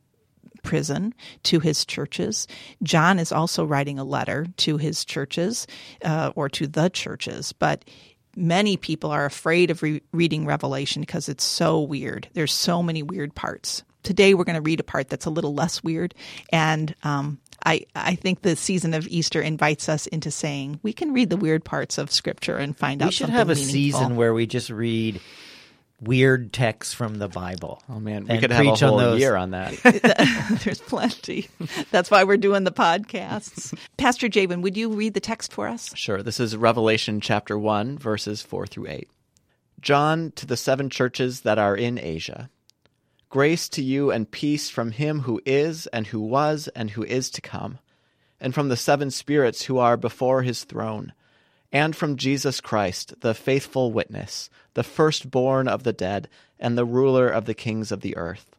prison 0.62 1.14
to 1.44 1.60
his 1.60 1.84
churches. 1.84 2.46
John 2.82 3.18
is 3.18 3.32
also 3.32 3.64
writing 3.64 3.98
a 3.98 4.04
letter 4.04 4.46
to 4.58 4.76
his 4.76 5.04
churches 5.04 5.66
uh, 6.04 6.32
or 6.34 6.48
to 6.50 6.66
the 6.66 6.88
churches, 6.88 7.52
but 7.52 7.84
many 8.38 8.76
people 8.76 9.10
are 9.10 9.24
afraid 9.24 9.70
of 9.70 9.82
re- 9.82 10.02
reading 10.12 10.46
Revelation 10.46 11.02
because 11.02 11.28
it's 11.28 11.44
so 11.44 11.80
weird. 11.80 12.28
There's 12.32 12.52
so 12.52 12.82
many 12.82 13.02
weird 13.02 13.34
parts. 13.34 13.82
Today 14.02 14.34
we're 14.34 14.44
going 14.44 14.56
to 14.56 14.62
read 14.62 14.80
a 14.80 14.84
part 14.84 15.08
that's 15.08 15.26
a 15.26 15.30
little 15.30 15.54
less 15.54 15.82
weird, 15.82 16.14
and 16.50 16.94
um, 17.02 17.38
I 17.66 17.84
I 17.94 18.14
think 18.14 18.42
the 18.42 18.56
season 18.56 18.94
of 18.94 19.06
Easter 19.08 19.42
invites 19.42 19.88
us 19.88 20.06
into 20.06 20.30
saying 20.30 20.80
we 20.82 20.92
can 20.92 21.12
read 21.12 21.30
the 21.30 21.36
weird 21.36 21.64
parts 21.64 21.98
of 21.98 22.10
Scripture 22.10 22.56
and 22.56 22.76
find 22.76 23.00
we 23.00 23.04
out. 23.04 23.08
We 23.08 23.12
should 23.12 23.26
something 23.26 23.36
have 23.36 23.50
a 23.50 23.54
meaningful. 23.54 23.72
season 23.72 24.16
where 24.16 24.32
we 24.32 24.46
just 24.46 24.70
read 24.70 25.20
weird 26.00 26.52
texts 26.52 26.94
from 26.94 27.16
the 27.16 27.28
bible 27.28 27.82
Oh 27.88 27.98
man, 27.98 28.26
we 28.26 28.38
could 28.38 28.52
have 28.52 28.60
a 28.60 28.68
preach 28.68 28.82
on 28.82 28.98
whole 28.98 29.18
year 29.18 29.34
on 29.34 29.50
that. 29.50 29.72
There's 30.64 30.80
plenty. 30.80 31.48
That's 31.90 32.10
why 32.10 32.24
we're 32.24 32.36
doing 32.36 32.64
the 32.64 32.70
podcasts. 32.70 33.76
Pastor 33.96 34.28
Javen, 34.28 34.62
would 34.62 34.76
you 34.76 34.92
read 34.92 35.14
the 35.14 35.20
text 35.20 35.52
for 35.52 35.66
us? 35.66 35.92
Sure. 35.96 36.22
This 36.22 36.40
is 36.40 36.56
Revelation 36.56 37.20
chapter 37.20 37.58
1, 37.58 37.98
verses 37.98 38.42
4 38.42 38.66
through 38.66 38.88
8. 38.88 39.08
John 39.80 40.32
to 40.36 40.46
the 40.46 40.56
seven 40.56 40.90
churches 40.90 41.42
that 41.42 41.58
are 41.58 41.76
in 41.76 41.98
Asia. 41.98 42.50
Grace 43.30 43.68
to 43.70 43.82
you 43.82 44.10
and 44.10 44.30
peace 44.30 44.70
from 44.70 44.92
him 44.92 45.20
who 45.20 45.40
is, 45.44 45.86
and 45.88 46.06
who 46.06 46.20
was, 46.20 46.68
and 46.74 46.90
who 46.90 47.04
is 47.04 47.30
to 47.30 47.40
come, 47.40 47.78
and 48.40 48.54
from 48.54 48.68
the 48.68 48.76
seven 48.76 49.10
spirits 49.10 49.64
who 49.64 49.78
are 49.78 49.96
before 49.96 50.42
his 50.42 50.64
throne, 50.64 51.12
and 51.70 51.94
from 51.94 52.16
Jesus 52.16 52.60
Christ, 52.60 53.20
the 53.20 53.34
faithful 53.34 53.92
witness, 53.92 54.48
the 54.78 54.84
firstborn 54.84 55.66
of 55.66 55.82
the 55.82 55.92
dead, 55.92 56.28
and 56.60 56.78
the 56.78 56.84
ruler 56.84 57.28
of 57.28 57.46
the 57.46 57.52
kings 57.52 57.90
of 57.90 58.00
the 58.00 58.16
earth. 58.16 58.54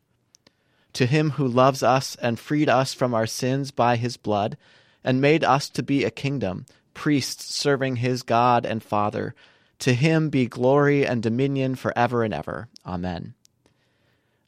To 0.92 1.06
him 1.06 1.30
who 1.32 1.48
loves 1.48 1.82
us 1.82 2.18
and 2.18 2.38
freed 2.38 2.68
us 2.68 2.94
from 2.94 3.14
our 3.14 3.26
sins 3.26 3.72
by 3.72 3.96
his 3.96 4.18
blood, 4.18 4.58
and 5.02 5.22
made 5.22 5.46
us 5.46 5.70
to 5.70 5.82
be 5.82 6.04
a 6.04 6.12
kingdom, 6.12 6.66
priests 6.94 7.56
serving 7.56 7.96
his 7.96 8.22
God 8.22 8.66
and 8.66 8.84
Father, 8.84 9.34
to 9.80 9.94
him 9.94 10.30
be 10.30 10.46
glory 10.46 11.08
and 11.08 11.24
dominion 11.24 11.76
forever 11.76 12.26
and 12.26 12.34
ever. 12.34 12.68
Amen. 12.86 13.34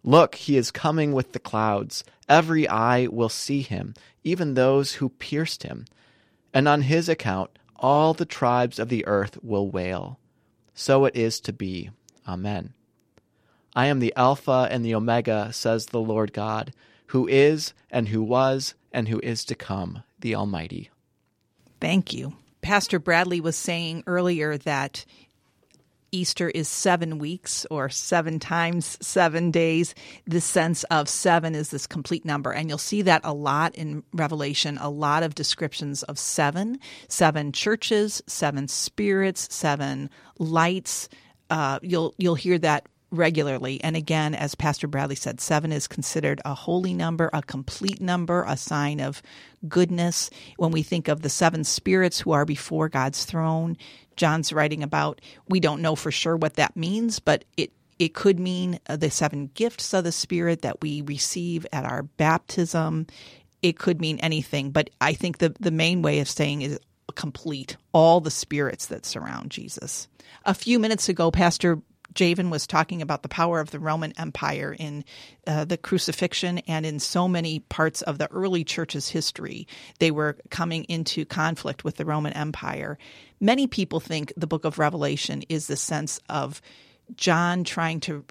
Look, 0.04 0.36
he 0.36 0.58
is 0.58 0.72
coming 0.72 1.14
with 1.14 1.32
the 1.32 1.40
clouds. 1.40 2.04
Every 2.28 2.68
eye 2.68 3.08
will 3.08 3.30
see 3.30 3.62
him, 3.62 3.94
even 4.26 4.56
those 4.56 4.96
who 4.96 5.08
pierced 5.08 5.64
him. 5.64 5.86
And 6.54 6.68
on 6.68 6.82
his 6.82 7.08
account, 7.08 7.52
all 7.78 8.14
the 8.14 8.26
tribes 8.26 8.78
of 8.78 8.90
the 8.90 9.08
earth 9.08 9.42
will 9.42 9.70
wail. 9.70 10.20
So 10.82 11.06
it 11.06 11.16
is 11.16 11.40
to 11.42 11.54
be. 11.54 11.92
Amen. 12.28 12.74
I 13.76 13.86
am 13.86 14.00
the 14.00 14.16
Alpha 14.18 14.68
and 14.72 14.84
the 14.84 14.96
Omega, 14.96 15.54
says 15.54 15.86
the 15.86 16.00
Lord 16.02 16.34
God, 16.34 16.74
who 17.08 17.28
is, 17.28 17.76
and 17.92 18.08
who 18.08 18.24
was, 18.24 18.74
and 18.92 19.08
who 19.08 19.20
is 19.20 19.46
to 19.46 19.54
come, 19.54 20.02
the 20.22 20.34
Almighty. 20.34 20.90
Thank 21.80 22.14
you. 22.14 22.34
Pastor 22.64 22.98
Bradley 22.98 23.40
was 23.40 23.56
saying 23.56 24.06
earlier 24.08 24.58
that 24.58 25.06
Easter 26.12 26.50
is 26.50 26.68
seven 26.68 27.18
weeks 27.18 27.66
or 27.72 27.90
seven 27.90 28.40
times 28.40 28.98
seven 29.02 29.52
days. 29.52 29.96
The 30.26 30.42
sense 30.42 30.84
of 30.86 31.08
seven 31.08 31.56
is 31.56 31.70
this 31.70 31.88
complete 31.88 32.26
number. 32.26 32.52
And 32.52 32.70
you'll 32.70 32.78
see 32.78 33.02
that 33.04 33.22
a 33.24 33.34
lot 33.34 33.76
in 33.76 34.04
Revelation, 34.14 34.78
a 34.80 34.90
lot 34.90 35.24
of 35.24 35.36
descriptions 35.36 36.04
of 36.04 36.20
seven, 36.20 36.80
seven 37.08 37.52
churches, 37.52 38.22
seven 38.28 38.68
spirits, 38.68 39.54
seven 39.54 40.10
lights. 40.38 41.10
Uh, 41.50 41.80
you'll 41.82 42.14
you'll 42.18 42.36
hear 42.36 42.58
that 42.58 42.88
regularly. 43.12 43.84
And 43.84 43.96
again, 43.96 44.34
as 44.34 44.56
Pastor 44.56 44.88
Bradley 44.88 45.16
said, 45.16 45.42
seven 45.42 45.72
is 45.72 45.88
considered 45.88 46.42
a 46.46 46.54
holy 46.54 46.94
number, 46.94 47.30
a 47.34 47.42
complete 47.42 48.02
number, 48.02 48.44
a 48.48 48.58
sign 48.58 49.00
of 49.00 49.22
goodness. 49.68 50.30
When 50.58 50.72
we 50.72 50.82
think 50.82 51.08
of 51.08 51.22
the 51.22 51.30
seven 51.30 51.64
spirits 51.64 52.20
who 52.20 52.32
are 52.32 52.46
before 52.46 52.90
God's 52.90 53.26
throne, 53.26 53.78
John's 54.16 54.54
writing 54.54 54.84
about, 54.84 55.22
we 55.48 55.60
don't 55.60 55.82
know 55.82 55.96
for 55.96 56.12
sure 56.12 56.38
what 56.38 56.56
that 56.56 56.76
means, 56.76 57.20
but 57.20 57.46
it 57.58 57.72
it 58.00 58.16
could 58.16 58.40
mean 58.40 58.80
uh, 58.88 58.96
the 58.96 59.12
seven 59.12 59.52
gifts 59.54 59.94
of 59.94 60.04
the 60.04 60.12
Spirit 60.12 60.64
that 60.64 60.82
we 60.82 61.02
receive 61.02 61.68
at 61.72 61.86
our 61.86 62.02
baptism. 62.02 63.06
It 63.62 63.78
could 63.78 64.02
mean 64.02 64.18
anything, 64.20 64.72
but 64.72 64.90
I 65.00 65.14
think 65.14 65.38
the, 65.38 65.54
the 65.60 65.70
main 65.70 66.02
way 66.02 66.20
of 66.20 66.28
saying 66.28 66.64
is 66.64 66.80
complete, 67.14 67.78
all 67.94 68.20
the 68.20 68.32
spirits 68.32 68.88
that 68.88 69.06
surround 69.06 69.52
Jesus. 69.52 70.08
A 70.46 70.56
few 70.56 70.80
minutes 70.80 71.10
ago, 71.10 71.30
Pastor 71.30 71.80
Javen 72.14 72.50
was 72.50 72.68
talking 72.68 73.02
about 73.02 73.24
the 73.24 73.30
power 73.30 73.60
of 73.60 73.72
the 73.72 73.80
Roman 73.80 74.14
Empire 74.18 74.76
in 74.78 75.04
uh, 75.48 75.66
the 75.66 75.78
crucifixion 75.78 76.60
and 76.60 76.86
in 76.86 77.00
so 77.00 77.28
many 77.28 77.60
parts 77.60 78.02
of 78.02 78.18
the 78.18 78.30
early 78.32 78.64
church's 78.64 79.10
history. 79.10 79.68
They 80.00 80.12
were 80.12 80.38
coming 80.50 80.84
into 80.86 81.26
conflict 81.26 81.84
with 81.84 81.98
the 81.98 82.06
Roman 82.06 82.34
Empire. 82.34 82.98
Many 83.40 83.68
people 83.68 84.00
think 84.00 84.34
the 84.36 84.48
book 84.48 84.66
of 84.66 84.80
Revelation 84.80 85.44
is 85.50 85.68
the 85.68 85.78
sense 85.78 86.20
of 86.30 86.62
John 87.16 87.64
trying 87.64 88.00
to 88.02 88.26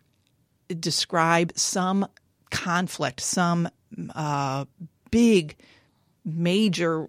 describe 0.79 1.53
some 1.57 2.07
conflict, 2.51 3.21
some 3.21 3.69
uh, 4.15 4.65
big, 5.11 5.57
major 6.25 7.09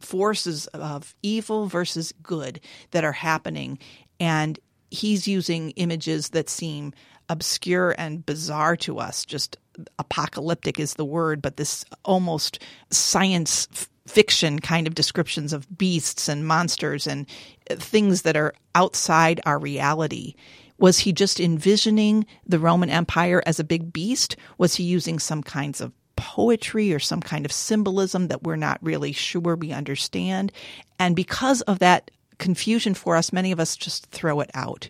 forces 0.00 0.66
of 0.68 1.14
evil 1.22 1.66
versus 1.66 2.12
good 2.22 2.60
that 2.90 3.04
are 3.04 3.12
happening. 3.12 3.78
And 4.18 4.58
he's 4.94 5.28
using 5.28 5.70
images 5.72 6.30
that 6.30 6.48
seem 6.48 6.92
obscure 7.28 7.94
and 7.98 8.24
bizarre 8.24 8.76
to 8.76 8.98
us. 8.98 9.24
Just 9.24 9.56
apocalyptic 9.98 10.78
is 10.78 10.94
the 10.94 11.04
word, 11.04 11.42
but 11.42 11.56
this 11.56 11.84
almost 12.04 12.60
science 12.90 13.68
f- 13.72 13.88
fiction 14.06 14.58
kind 14.58 14.86
of 14.86 14.94
descriptions 14.94 15.52
of 15.52 15.66
beasts 15.76 16.28
and 16.28 16.46
monsters 16.46 17.06
and 17.06 17.26
things 17.70 18.22
that 18.22 18.36
are 18.36 18.54
outside 18.74 19.40
our 19.46 19.58
reality. 19.58 20.34
Was 20.78 20.98
he 20.98 21.12
just 21.12 21.40
envisioning 21.40 22.26
the 22.46 22.58
Roman 22.58 22.90
Empire 22.90 23.42
as 23.46 23.58
a 23.58 23.64
big 23.64 23.92
beast? 23.92 24.36
Was 24.58 24.74
he 24.74 24.84
using 24.84 25.18
some 25.18 25.42
kinds 25.42 25.80
of 25.80 25.92
poetry 26.16 26.92
or 26.92 26.98
some 26.98 27.20
kind 27.20 27.44
of 27.44 27.52
symbolism 27.52 28.28
that 28.28 28.42
we're 28.42 28.56
not 28.56 28.78
really 28.82 29.12
sure 29.12 29.56
we 29.56 29.72
understand? 29.72 30.52
And 30.98 31.16
because 31.16 31.62
of 31.62 31.78
that 31.78 32.10
confusion 32.38 32.94
for 32.94 33.16
us, 33.16 33.32
many 33.32 33.52
of 33.52 33.60
us 33.60 33.76
just 33.76 34.06
throw 34.06 34.40
it 34.40 34.50
out. 34.54 34.88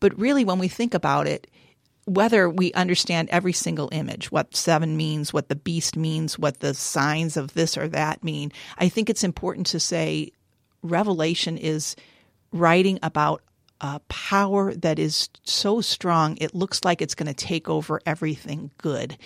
But 0.00 0.18
really, 0.18 0.44
when 0.44 0.58
we 0.58 0.68
think 0.68 0.94
about 0.94 1.26
it, 1.26 1.48
whether 2.04 2.48
we 2.48 2.72
understand 2.72 3.28
every 3.30 3.52
single 3.52 3.90
image, 3.92 4.32
what 4.32 4.56
seven 4.56 4.96
means, 4.96 5.32
what 5.32 5.48
the 5.48 5.56
beast 5.56 5.96
means, 5.96 6.38
what 6.38 6.60
the 6.60 6.72
signs 6.72 7.36
of 7.36 7.52
this 7.52 7.76
or 7.76 7.86
that 7.88 8.24
mean, 8.24 8.50
I 8.78 8.88
think 8.88 9.10
it's 9.10 9.24
important 9.24 9.66
to 9.68 9.80
say 9.80 10.32
Revelation 10.82 11.58
is 11.58 11.96
writing 12.50 12.98
about 13.02 13.42
a 13.80 14.00
power 14.08 14.74
that 14.74 14.98
is 14.98 15.28
so 15.44 15.80
strong, 15.80 16.36
it 16.40 16.54
looks 16.54 16.84
like 16.84 17.00
it's 17.00 17.14
going 17.14 17.32
to 17.32 17.34
take 17.34 17.68
over 17.68 18.00
everything 18.06 18.70
good. 18.78 19.16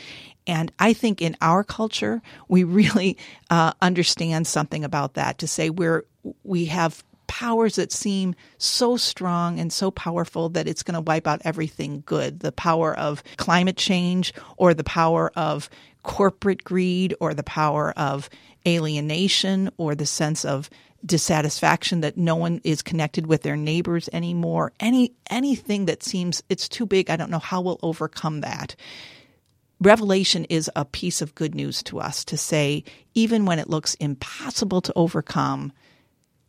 And 0.46 0.72
I 0.78 0.92
think 0.92 1.22
in 1.22 1.36
our 1.40 1.64
culture, 1.64 2.20
we 2.48 2.64
really 2.64 3.16
uh, 3.48 3.72
understand 3.80 4.46
something 4.46 4.84
about 4.84 5.14
that 5.14 5.38
to 5.38 5.46
say 5.46 5.70
we're, 5.70 6.04
we 6.42 6.66
have 6.66 7.02
powers 7.32 7.76
that 7.76 7.90
seem 7.90 8.34
so 8.58 8.94
strong 8.98 9.58
and 9.58 9.72
so 9.72 9.90
powerful 9.90 10.50
that 10.50 10.68
it's 10.68 10.82
going 10.82 10.96
to 10.96 11.00
wipe 11.00 11.26
out 11.26 11.40
everything 11.46 12.02
good. 12.04 12.40
The 12.40 12.52
power 12.52 12.94
of 12.94 13.22
climate 13.38 13.78
change 13.78 14.34
or 14.58 14.74
the 14.74 14.84
power 14.84 15.32
of 15.34 15.70
corporate 16.02 16.62
greed 16.62 17.14
or 17.20 17.32
the 17.32 17.42
power 17.42 17.94
of 17.96 18.28
alienation 18.66 19.70
or 19.78 19.94
the 19.94 20.04
sense 20.04 20.44
of 20.44 20.68
dissatisfaction 21.06 22.02
that 22.02 22.18
no 22.18 22.36
one 22.36 22.60
is 22.64 22.82
connected 22.82 23.26
with 23.26 23.40
their 23.40 23.56
neighbors 23.56 24.10
anymore. 24.12 24.74
Any 24.78 25.14
anything 25.30 25.86
that 25.86 26.02
seems 26.02 26.42
it's 26.50 26.68
too 26.68 26.84
big 26.84 27.08
i 27.08 27.16
don't 27.16 27.30
know 27.30 27.38
how 27.38 27.62
we'll 27.62 27.80
overcome 27.82 28.42
that. 28.42 28.76
Revelation 29.80 30.44
is 30.50 30.70
a 30.76 30.84
piece 30.84 31.22
of 31.22 31.34
good 31.34 31.54
news 31.54 31.82
to 31.84 31.98
us 31.98 32.26
to 32.26 32.36
say 32.36 32.84
even 33.14 33.46
when 33.46 33.58
it 33.58 33.70
looks 33.70 33.94
impossible 33.94 34.82
to 34.82 34.92
overcome 34.94 35.72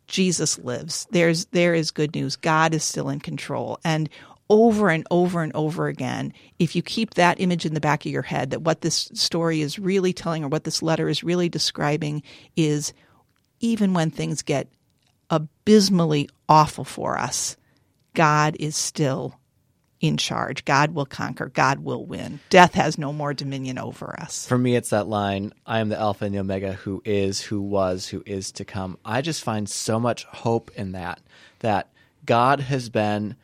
Jesus 0.08 0.60
lives. 0.60 1.08
There's 1.12 1.46
there 1.46 1.74
is 1.74 1.92
good 1.92 2.16
news. 2.16 2.36
God 2.36 2.74
is 2.74 2.84
still 2.84 3.10
in 3.10 3.20
control. 3.20 3.80
And 3.84 4.10
over 4.50 4.90
and 4.90 5.08
over 5.10 5.42
and 5.42 5.52
over 5.56 5.88
again, 5.88 6.34
if 6.60 6.76
you 6.76 6.82
keep 6.82 7.14
that 7.14 7.40
image 7.40 7.66
in 7.66 7.74
the 7.74 7.80
back 7.80 8.06
of 8.06 8.12
your 8.12 8.22
head 8.22 8.52
that 8.52 8.62
what 8.62 8.82
this 8.82 9.10
story 9.14 9.62
is 9.62 9.80
really 9.80 10.14
telling 10.14 10.44
or 10.44 10.48
what 10.48 10.64
this 10.64 10.82
letter 10.82 11.10
is 11.10 11.24
really 11.24 11.50
describing 11.50 12.22
is 12.56 12.94
even 13.60 13.94
when 13.94 14.12
things 14.12 14.42
get 14.42 14.68
abysmally 15.30 16.30
awful 16.50 16.84
for 16.84 17.18
us, 17.18 17.58
God 18.14 18.56
is 18.60 18.76
still 18.76 19.40
in 20.04 20.18
charge. 20.18 20.66
God 20.66 20.92
will 20.92 21.06
conquer. 21.06 21.48
God 21.48 21.80
will 21.80 22.06
win. 22.06 22.42
Death 22.50 22.74
has 22.74 22.98
no 22.98 23.14
more 23.14 23.34
dominion 23.34 23.80
over 23.80 24.20
us. 24.20 24.46
For 24.46 24.58
me, 24.58 24.76
it's 24.76 24.90
that 24.90 25.08
line 25.08 25.54
I 25.66 25.80
am 25.80 25.88
the 25.88 25.98
Alpha 25.98 26.26
and 26.26 26.36
the 26.36 26.40
Omega 26.40 26.74
who 26.74 27.02
is, 27.06 27.40
who 27.40 27.62
was, 27.62 28.10
who 28.10 28.22
is 28.26 28.52
to 28.52 28.66
come. 28.66 28.98
I 29.06 29.22
just 29.22 29.42
find 29.42 29.68
so 29.70 30.02
much 30.02 30.26
hope 30.26 30.72
in 30.76 30.92
that, 30.92 31.22
that 31.60 31.90
God 32.26 32.60
has 32.60 32.90
been 32.90 33.38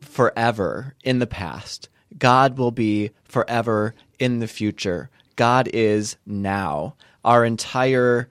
forever 0.00 0.94
in 1.02 1.18
the 1.18 1.26
past. 1.26 1.88
God 2.16 2.56
will 2.56 2.70
be 2.70 3.10
forever 3.24 3.96
in 4.20 4.38
the 4.38 4.48
future. 4.48 5.10
God 5.34 5.68
is 5.72 6.16
now. 6.24 6.94
Our 7.24 7.44
entire 7.44 8.28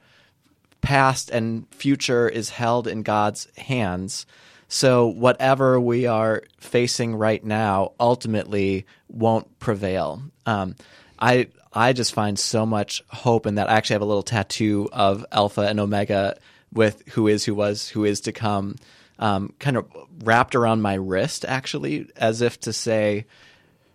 past 0.80 1.30
and 1.30 1.68
future 1.74 2.30
is 2.30 2.52
held 2.52 2.88
in 2.88 3.04
God's 3.04 3.50
hands. 3.58 4.26
So 4.70 5.08
whatever 5.08 5.80
we 5.80 6.06
are 6.06 6.44
facing 6.60 7.16
right 7.16 7.44
now 7.44 7.94
ultimately 8.00 8.86
won't 9.10 9.60
prevail. 9.60 10.22
Um, 10.46 10.76
I 11.20 11.48
I 11.74 11.94
just 11.94 12.14
find 12.14 12.38
so 12.40 12.66
much 12.66 13.04
hope 13.10 13.46
in 13.46 13.56
that. 13.56 13.70
I 13.70 13.74
actually 13.74 13.96
have 13.96 14.02
a 14.04 14.06
little 14.06 14.24
tattoo 14.24 14.90
of 14.92 15.26
Alpha 15.32 15.62
and 15.62 15.80
Omega 15.80 16.38
with 16.74 17.08
who 17.10 17.28
is, 17.28 17.46
who 17.46 17.56
was, 17.56 17.90
who 17.90 18.06
is 18.06 18.22
to 18.22 18.32
come, 18.32 18.76
um, 19.18 19.54
kind 19.60 19.78
of 19.78 19.88
wrapped 20.24 20.56
around 20.56 20.82
my 20.82 20.96
wrist, 20.96 21.46
actually, 21.46 22.10
as 22.16 22.42
if 22.42 22.60
to 22.62 22.74
say, 22.74 23.26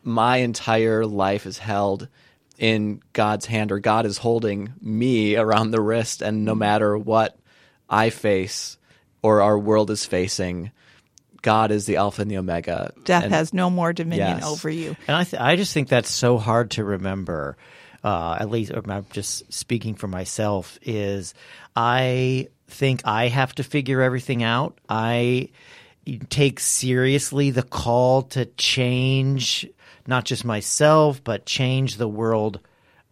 my 0.03 0.39
entire 0.39 1.07
life 1.07 1.47
is 1.47 1.59
held 1.59 2.09
in 2.59 3.01
God's 3.13 3.47
hand, 3.47 3.73
or 3.73 3.81
God 3.81 4.07
is 4.07 4.19
holding 4.19 4.73
me 4.81 5.37
around 5.37 5.71
the 5.71 5.81
wrist, 5.81 6.23
and 6.23 6.45
no 6.45 6.55
matter 6.55 6.97
what 6.97 7.37
I 7.89 8.11
face, 8.11 8.77
or 9.25 9.41
our 9.41 9.59
world 9.59 9.91
is 9.91 10.05
facing. 10.05 10.71
God 11.41 11.71
is 11.71 11.87
the 11.87 11.97
Alpha 11.97 12.21
and 12.21 12.31
the 12.31 12.37
Omega. 12.37 12.93
Death 13.05 13.25
and, 13.25 13.33
has 13.33 13.55
no 13.55 13.71
more 13.71 13.95
dominion 13.95 14.39
yes. 14.39 14.47
over 14.47 14.69
you. 14.69 14.95
And 15.09 15.17
I, 15.17 15.25
th- 15.25 15.41
I 15.41 15.57
just 15.57 15.73
think 15.73 15.89
that's 15.89 16.11
so 16.11 16.37
hard 16.37 16.73
to 16.73 16.85
remember. 16.85 17.57
Uh, 18.05 18.37
at 18.39 18.51
least, 18.51 18.71
I'm 18.75 19.07
just 19.11 19.51
speaking 19.51 19.95
for 19.95 20.09
myself. 20.09 20.79
Is 20.83 21.33
I 21.75 22.49
think 22.69 23.01
I 23.07 23.29
have 23.29 23.55
to 23.55 23.65
figure 23.65 24.03
everything 24.03 24.43
out. 24.43 24.79
I 24.91 25.49
take 26.29 26.61
seriously 26.61 27.51
the 27.51 27.63
call 27.63 28.23
to 28.23 28.45
change 28.45 29.67
not 30.07 30.27
just 30.27 30.45
myself, 30.45 31.25
but 31.25 31.47
change 31.47 31.97
the 31.97 32.09
world 32.09 32.61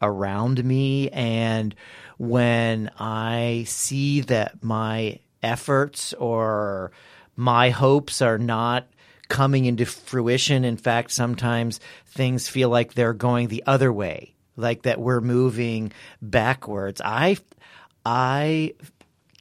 around 0.03 0.63
me. 0.63 1.09
And 1.09 1.75
when 2.19 2.91
I 2.99 3.65
see 3.67 4.21
that 4.23 4.63
my 4.63 5.21
efforts 5.43 6.13
or 6.15 6.93
my 7.37 7.71
hopes 7.71 8.23
are 8.23 8.39
not 8.39 8.87
coming 9.29 9.65
into 9.65 9.87
fruition. 9.87 10.65
In 10.65 10.77
fact, 10.77 11.11
sometimes 11.11 11.81
things 12.07 12.49
feel 12.49 12.69
like 12.69 12.95
they're 12.95 13.15
going 13.15 13.49
the 13.49 13.65
other 13.67 13.93
way, 13.93 14.35
like 14.57 14.83
that 14.83 15.01
we're 15.01 15.21
moving 15.21 15.93
backwards. 16.21 17.01
I 17.05 17.39
I 18.05 18.75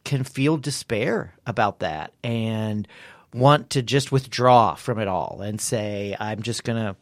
can 0.03 0.23
feel 0.23 0.57
despair 0.57 1.35
about 1.45 1.79
that 1.79 2.13
and 2.23 2.87
want 3.33 3.71
to 3.71 3.81
just 3.81 4.11
withdraw 4.11 4.75
from 4.75 4.99
it 4.99 5.07
all 5.07 5.41
and 5.41 5.59
say 5.59 6.15
I'm 6.19 6.41
just 6.41 6.63
going 6.63 6.81
to 6.81 6.95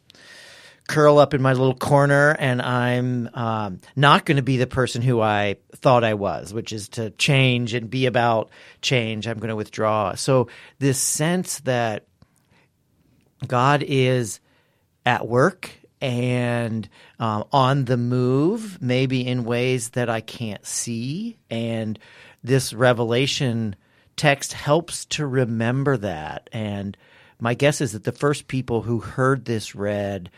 curl 0.90 1.18
up 1.18 1.34
in 1.34 1.40
my 1.40 1.52
little 1.52 1.76
corner 1.76 2.34
and 2.36 2.60
I'm 2.60 3.30
um, 3.32 3.80
not 3.94 4.24
going 4.24 4.38
to 4.38 4.42
be 4.42 4.56
the 4.56 4.66
person 4.66 5.02
who 5.02 5.20
I 5.20 5.56
thought 5.76 6.02
I 6.02 6.14
was, 6.14 6.52
which 6.52 6.72
is 6.72 6.88
to 6.90 7.10
change 7.10 7.74
and 7.74 7.88
be 7.88 8.06
about 8.06 8.50
change. 8.82 9.28
I'm 9.28 9.38
going 9.38 9.50
to 9.50 9.56
withdraw. 9.56 10.16
So, 10.16 10.48
this 10.80 10.98
sense 10.98 11.60
that 11.60 12.06
God 13.46 13.84
is 13.86 14.40
at 15.06 15.28
work 15.28 15.70
and 16.00 16.88
um, 17.20 17.44
on 17.52 17.84
the 17.84 17.96
move, 17.96 18.82
maybe 18.82 19.24
in 19.24 19.44
ways 19.44 19.90
that 19.90 20.10
I 20.10 20.20
can't 20.20 20.66
see. 20.66 21.38
And 21.50 22.00
this 22.42 22.72
revelation 22.72 23.76
text 24.16 24.54
helps 24.54 25.04
to 25.06 25.24
remember 25.24 25.96
that. 25.98 26.50
And 26.52 26.96
my 27.38 27.54
guess 27.54 27.80
is 27.80 27.92
that 27.92 28.02
the 28.02 28.10
first 28.10 28.48
people 28.48 28.82
who 28.82 28.98
heard 28.98 29.44
this 29.44 29.76
read 29.76 30.30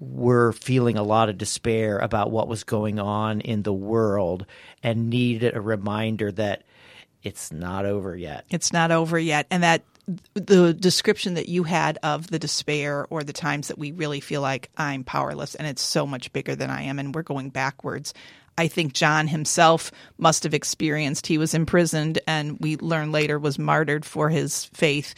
were 0.00 0.52
feeling 0.52 0.96
a 0.96 1.02
lot 1.02 1.28
of 1.28 1.38
despair 1.38 1.98
about 1.98 2.30
what 2.30 2.48
was 2.48 2.64
going 2.64 2.98
on 2.98 3.40
in 3.40 3.62
the 3.62 3.72
world 3.72 4.46
and 4.82 5.10
needed 5.10 5.56
a 5.56 5.60
reminder 5.60 6.30
that 6.32 6.62
it's 7.22 7.50
not 7.52 7.84
over 7.84 8.16
yet. 8.16 8.44
It's 8.48 8.72
not 8.72 8.90
over 8.90 9.18
yet. 9.18 9.46
And 9.50 9.62
that 9.62 9.82
the 10.34 10.72
description 10.72 11.34
that 11.34 11.48
you 11.48 11.64
had 11.64 11.98
of 12.02 12.28
the 12.28 12.38
despair 12.38 13.06
or 13.10 13.22
the 13.22 13.32
times 13.32 13.68
that 13.68 13.78
we 13.78 13.92
really 13.92 14.20
feel 14.20 14.40
like 14.40 14.70
I'm 14.76 15.04
powerless 15.04 15.54
and 15.54 15.66
it's 15.66 15.82
so 15.82 16.06
much 16.06 16.32
bigger 16.32 16.54
than 16.54 16.70
I 16.70 16.82
am 16.82 16.98
and 16.98 17.14
we're 17.14 17.22
going 17.22 17.50
backwards. 17.50 18.14
I 18.56 18.68
think 18.68 18.92
John 18.92 19.28
himself 19.28 19.92
must 20.16 20.44
have 20.44 20.54
experienced. 20.54 21.26
He 21.26 21.38
was 21.38 21.54
imprisoned 21.54 22.20
and 22.26 22.58
we 22.60 22.76
learn 22.76 23.12
later 23.12 23.38
was 23.38 23.58
martyred 23.58 24.04
for 24.04 24.30
his 24.30 24.64
faith. 24.66 25.14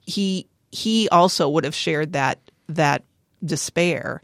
He 0.00 0.48
he 0.70 1.08
also 1.10 1.48
would 1.50 1.64
have 1.64 1.74
shared 1.74 2.14
that 2.14 2.40
that 2.68 3.04
despair, 3.44 4.22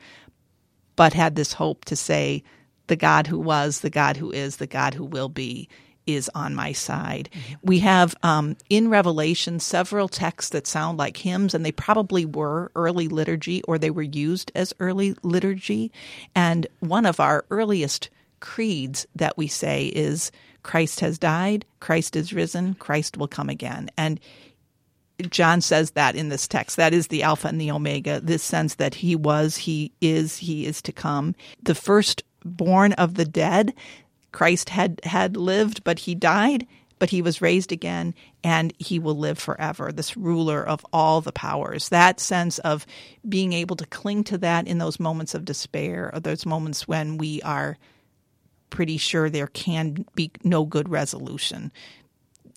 but 0.96 1.12
had 1.12 1.36
this 1.36 1.52
hope 1.52 1.84
to 1.86 1.96
say, 1.96 2.42
the 2.88 2.96
God 2.96 3.26
who 3.26 3.38
was, 3.38 3.80
the 3.80 3.90
God 3.90 4.16
who 4.16 4.30
is, 4.30 4.56
the 4.56 4.66
God 4.66 4.94
who 4.94 5.04
will 5.04 5.28
be 5.28 5.68
is 6.06 6.30
on 6.34 6.54
my 6.54 6.72
side. 6.72 7.28
Mm-hmm. 7.32 7.54
We 7.62 7.78
have 7.80 8.16
um, 8.22 8.56
in 8.70 8.88
Revelation 8.88 9.60
several 9.60 10.08
texts 10.08 10.50
that 10.50 10.66
sound 10.66 10.98
like 10.98 11.18
hymns, 11.18 11.54
and 11.54 11.64
they 11.64 11.72
probably 11.72 12.24
were 12.24 12.72
early 12.74 13.08
liturgy 13.08 13.62
or 13.64 13.78
they 13.78 13.90
were 13.90 14.02
used 14.02 14.50
as 14.54 14.72
early 14.80 15.14
liturgy. 15.22 15.92
And 16.34 16.66
one 16.80 17.04
of 17.06 17.20
our 17.20 17.44
earliest 17.50 18.08
creeds 18.40 19.06
that 19.16 19.36
we 19.36 19.48
say 19.48 19.86
is 19.86 20.32
Christ 20.62 21.00
has 21.00 21.18
died, 21.18 21.64
Christ 21.80 22.16
is 22.16 22.32
risen, 22.32 22.74
Christ 22.74 23.16
will 23.16 23.28
come 23.28 23.50
again. 23.50 23.90
And 23.96 24.18
John 25.30 25.60
says 25.60 25.92
that 25.92 26.14
in 26.14 26.28
this 26.28 26.46
text. 26.46 26.76
That 26.76 26.94
is 26.94 27.08
the 27.08 27.22
Alpha 27.22 27.48
and 27.48 27.60
the 27.60 27.70
Omega, 27.70 28.20
this 28.20 28.42
sense 28.42 28.76
that 28.76 28.94
he 28.94 29.16
was, 29.16 29.56
he 29.56 29.92
is, 30.00 30.38
he 30.38 30.66
is 30.66 30.80
to 30.82 30.92
come. 30.92 31.34
The 31.62 31.74
first 31.74 32.22
born 32.44 32.92
of 32.94 33.14
the 33.14 33.24
dead, 33.24 33.74
Christ 34.32 34.68
had, 34.68 35.00
had 35.02 35.36
lived, 35.36 35.82
but 35.82 36.00
he 36.00 36.14
died, 36.14 36.66
but 36.98 37.10
he 37.10 37.22
was 37.22 37.42
raised 37.42 37.72
again, 37.72 38.14
and 38.44 38.72
he 38.78 38.98
will 38.98 39.16
live 39.16 39.38
forever, 39.38 39.90
this 39.90 40.16
ruler 40.16 40.66
of 40.66 40.84
all 40.92 41.20
the 41.20 41.32
powers. 41.32 41.88
That 41.88 42.20
sense 42.20 42.58
of 42.60 42.86
being 43.28 43.52
able 43.52 43.76
to 43.76 43.86
cling 43.86 44.24
to 44.24 44.38
that 44.38 44.66
in 44.68 44.78
those 44.78 45.00
moments 45.00 45.34
of 45.34 45.44
despair, 45.44 46.10
or 46.12 46.20
those 46.20 46.46
moments 46.46 46.86
when 46.86 47.18
we 47.18 47.42
are 47.42 47.76
pretty 48.70 48.98
sure 48.98 49.30
there 49.30 49.46
can 49.48 50.04
be 50.14 50.30
no 50.44 50.64
good 50.64 50.88
resolution. 50.88 51.72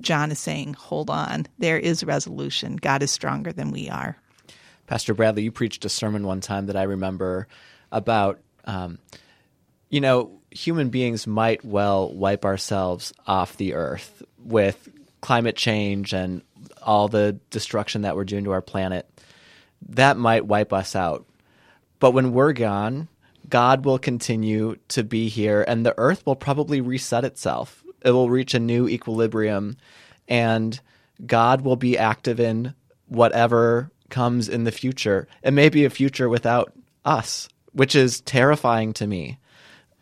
John 0.02 0.32
is 0.32 0.40
saying, 0.40 0.74
hold 0.74 1.10
on, 1.10 1.48
there 1.60 1.78
is 1.78 2.04
resolution. 2.04 2.76
God 2.76 3.04
is 3.04 3.12
stronger 3.12 3.52
than 3.52 3.72
we 3.72 3.90
are. 3.90 4.18
Pastor 4.88 5.14
Bradley, 5.14 5.44
you 5.44 5.52
preached 5.52 5.86
a 5.86 5.90
sermon 5.90 6.26
one 6.26 6.42
time 6.42 6.66
that 6.66 6.76
I 6.76 6.84
remember 6.84 7.48
about, 7.92 8.40
um, 8.66 9.00
you 9.90 10.02
know, 10.02 10.42
human 10.50 10.90
beings 10.90 11.26
might 11.26 11.64
well 11.64 12.14
wipe 12.14 12.44
ourselves 12.44 13.14
off 13.26 13.58
the 13.58 13.74
earth 13.74 14.22
with 14.44 14.90
climate 15.22 15.56
change 15.56 16.14
and 16.14 16.42
all 16.82 17.08
the 17.08 17.40
destruction 17.52 18.02
that 18.02 18.16
we're 18.16 18.26
doing 18.26 18.44
to 18.44 18.52
our 18.52 18.62
planet. 18.62 19.08
That 19.90 20.18
might 20.18 20.46
wipe 20.46 20.74
us 20.74 20.96
out. 20.96 21.26
But 22.00 22.12
when 22.12 22.34
we're 22.34 22.54
gone, 22.54 23.08
God 23.48 23.86
will 23.86 24.00
continue 24.00 24.78
to 24.90 25.04
be 25.04 25.30
here 25.30 25.64
and 25.68 25.86
the 25.86 25.98
earth 25.98 26.26
will 26.26 26.36
probably 26.36 26.82
reset 26.82 27.24
itself 27.24 27.84
it 28.04 28.12
will 28.12 28.30
reach 28.30 28.54
a 28.54 28.60
new 28.60 28.88
equilibrium 28.88 29.78
and 30.28 30.80
God 31.26 31.62
will 31.62 31.76
be 31.76 31.98
active 31.98 32.40
in 32.40 32.74
whatever 33.08 33.92
comes 34.10 34.50
in 34.50 34.64
the 34.64 34.72
future. 34.72 35.28
It 35.44 35.52
may 35.52 35.70
be 35.70 35.86
a 35.86 35.90
future 35.90 36.30
without 36.30 36.74
us, 37.06 37.50
which 37.74 37.96
is 37.96 38.22
terrifying 38.22 38.94
to 38.94 39.08
me. 39.08 39.38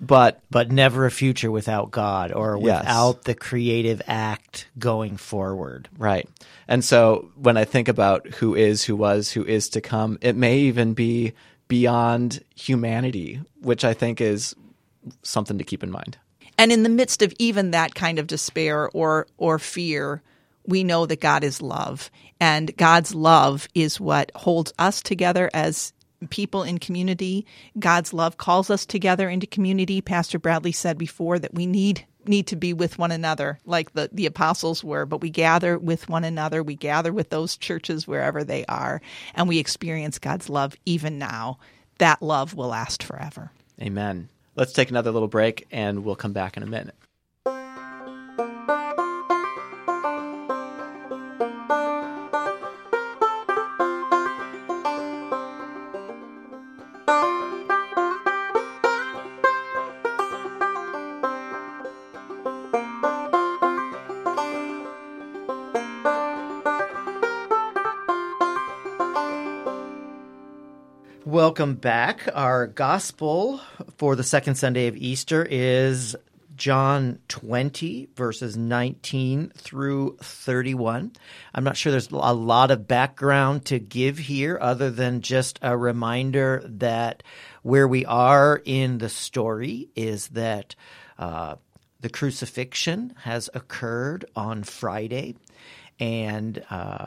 But 0.01 0.39
but 0.49 0.71
never 0.71 1.05
a 1.05 1.11
future 1.11 1.51
without 1.51 1.91
God 1.91 2.31
or 2.31 2.57
without 2.57 3.15
yes. 3.15 3.23
the 3.25 3.35
creative 3.35 4.01
act 4.07 4.69
going 4.77 5.17
forward. 5.17 5.89
Right. 5.97 6.25
And 6.69 6.85
so 6.85 7.31
when 7.35 7.57
I 7.57 7.65
think 7.65 7.89
about 7.89 8.25
who 8.35 8.55
is, 8.55 8.85
who 8.85 8.95
was, 8.95 9.31
who 9.31 9.43
is 9.43 9.67
to 9.69 9.81
come, 9.81 10.17
it 10.21 10.37
may 10.37 10.59
even 10.59 10.93
be 10.93 11.33
beyond 11.67 12.41
humanity, 12.55 13.41
which 13.59 13.83
I 13.83 13.93
think 13.93 14.21
is 14.21 14.55
something 15.21 15.57
to 15.57 15.65
keep 15.65 15.83
in 15.83 15.91
mind. 15.91 16.17
And 16.59 16.73
in 16.73 16.83
the 16.83 16.89
midst 16.89 17.21
of 17.21 17.33
even 17.39 17.71
that 17.71 17.95
kind 17.95 18.19
of 18.19 18.27
despair 18.27 18.89
or 18.89 19.27
or 19.37 19.59
fear, 19.59 20.21
we 20.67 20.83
know 20.83 21.05
that 21.05 21.21
God 21.21 21.41
is 21.45 21.61
love, 21.61 22.11
and 22.37 22.75
God's 22.75 23.15
love 23.15 23.69
is 23.73 23.97
what 23.97 24.29
holds 24.35 24.73
us 24.77 25.01
together 25.01 25.49
as 25.53 25.93
people 26.29 26.63
in 26.63 26.77
community. 26.77 27.45
God's 27.79 28.13
love 28.13 28.35
calls 28.35 28.69
us 28.69 28.85
together 28.85 29.29
into 29.29 29.47
community. 29.47 30.01
Pastor 30.01 30.37
Bradley 30.37 30.73
said 30.73 30.97
before 30.97 31.39
that 31.39 31.53
we 31.53 31.65
need 31.65 32.05
need 32.25 32.47
to 32.47 32.57
be 32.57 32.73
with 32.73 32.99
one 32.99 33.13
another 33.13 33.57
like 33.65 33.93
the, 33.93 34.09
the 34.11 34.25
apostles 34.25 34.83
were, 34.83 35.05
but 35.05 35.21
we 35.21 35.29
gather 35.29 35.79
with 35.79 36.09
one 36.09 36.25
another. 36.25 36.61
We 36.61 36.75
gather 36.75 37.13
with 37.13 37.29
those 37.29 37.55
churches 37.55 38.05
wherever 38.05 38.43
they 38.43 38.65
are, 38.65 39.01
and 39.33 39.47
we 39.47 39.59
experience 39.59 40.19
God's 40.19 40.49
love 40.49 40.75
even 40.85 41.17
now. 41.17 41.57
That 41.99 42.21
love 42.21 42.53
will 42.53 42.67
last 42.67 43.01
forever. 43.01 43.53
Amen. 43.81 44.27
Let's 44.59 44.73
take 44.73 44.89
another 44.89 45.11
little 45.11 45.29
break 45.29 45.67
and 45.71 46.03
we'll 46.03 46.17
come 46.17 46.33
back 46.33 46.57
in 46.57 46.63
a 46.63 46.65
minute. 46.65 46.93
Welcome 71.29 71.75
back. 71.75 72.27
Our 72.33 72.65
gospel 72.65 73.61
for 73.97 74.15
the 74.15 74.23
second 74.23 74.55
Sunday 74.55 74.87
of 74.87 74.97
Easter 74.97 75.45
is 75.47 76.15
John 76.55 77.19
20, 77.27 78.09
verses 78.15 78.57
19 78.57 79.51
through 79.55 80.17
31. 80.23 81.11
I'm 81.53 81.63
not 81.63 81.77
sure 81.77 81.91
there's 81.91 82.09
a 82.09 82.33
lot 82.33 82.71
of 82.71 82.87
background 82.87 83.65
to 83.65 83.77
give 83.77 84.17
here 84.17 84.57
other 84.59 84.89
than 84.89 85.21
just 85.21 85.59
a 85.61 85.77
reminder 85.77 86.63
that 86.65 87.21
where 87.61 87.87
we 87.87 88.07
are 88.07 88.59
in 88.65 88.97
the 88.97 89.09
story 89.09 89.89
is 89.95 90.29
that 90.29 90.73
uh, 91.19 91.57
the 91.99 92.09
crucifixion 92.09 93.13
has 93.21 93.51
occurred 93.53 94.25
on 94.35 94.63
Friday. 94.63 95.35
And 95.99 96.65
uh, 96.71 97.05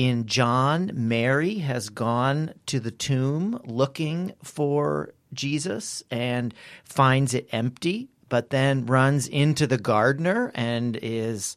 in 0.00 0.24
John, 0.24 0.92
Mary 0.94 1.56
has 1.58 1.90
gone 1.90 2.54
to 2.64 2.80
the 2.80 2.90
tomb 2.90 3.60
looking 3.66 4.32
for 4.42 5.12
Jesus 5.34 6.02
and 6.10 6.54
finds 6.84 7.34
it 7.34 7.50
empty, 7.52 8.08
but 8.30 8.48
then 8.48 8.86
runs 8.86 9.28
into 9.28 9.66
the 9.66 9.76
gardener 9.76 10.52
and 10.54 10.98
is 11.02 11.54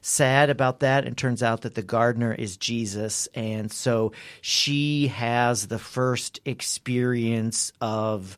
sad 0.00 0.50
about 0.50 0.80
that 0.80 1.06
and 1.06 1.16
turns 1.16 1.40
out 1.40 1.60
that 1.60 1.76
the 1.76 1.82
gardener 1.84 2.32
is 2.32 2.56
Jesus 2.56 3.28
and 3.32 3.70
so 3.70 4.10
she 4.40 5.06
has 5.06 5.68
the 5.68 5.78
first 5.78 6.40
experience 6.44 7.72
of 7.80 8.36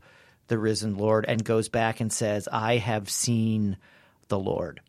the 0.49 0.59
risen 0.59 0.99
Lord 0.99 1.25
and 1.27 1.43
goes 1.43 1.71
back 1.71 2.01
and 2.01 2.13
says 2.13 2.47
I 2.53 2.77
have 2.77 3.09
seen 3.09 3.79
the 4.29 4.39
Lord. 4.39 4.83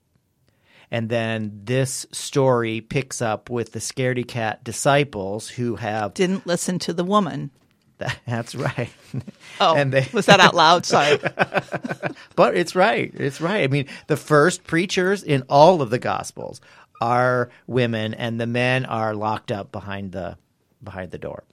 And 0.89 1.09
then 1.09 1.61
this 1.65 2.05
story 2.11 2.81
picks 2.81 3.21
up 3.21 3.49
with 3.49 3.73
the 3.73 3.79
scaredy 3.79 4.25
cat 4.27 4.63
disciples 4.63 5.49
who 5.49 5.75
have 5.75 6.13
didn't 6.13 6.47
listen 6.47 6.79
to 6.79 6.93
the 6.93 7.03
woman. 7.03 7.51
That's 8.27 8.55
right. 8.55 8.89
Oh, 9.59 9.75
and 9.75 9.91
they, 9.91 10.07
was 10.13 10.27
that 10.27 10.39
out 10.39 10.53
loud? 10.53 10.85
Sorry. 10.85 11.17
but 12.35 12.55
it's 12.55 12.75
right. 12.75 13.11
It's 13.15 13.41
right. 13.41 13.63
I 13.63 13.67
mean, 13.67 13.87
the 14.05 14.15
first 14.15 14.65
preachers 14.65 15.23
in 15.23 15.41
all 15.49 15.81
of 15.81 15.89
the 15.89 15.97
Gospels 15.97 16.61
are 17.01 17.49
women, 17.65 18.13
and 18.13 18.39
the 18.39 18.45
men 18.45 18.85
are 18.85 19.15
locked 19.15 19.51
up 19.51 19.71
behind 19.71 20.11
the 20.11 20.37
behind 20.83 21.09
the 21.09 21.17
door. 21.17 21.43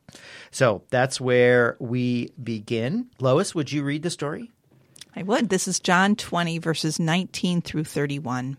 So 0.50 0.82
that's 0.90 1.18
where 1.18 1.78
we 1.80 2.30
begin. 2.42 3.06
Lois, 3.20 3.54
would 3.54 3.72
you 3.72 3.82
read 3.82 4.02
the 4.02 4.10
story? 4.10 4.50
I 5.16 5.22
would. 5.22 5.48
This 5.48 5.66
is 5.66 5.80
John 5.80 6.14
20, 6.14 6.58
verses 6.58 7.00
19 7.00 7.62
through 7.62 7.84
31. 7.84 8.58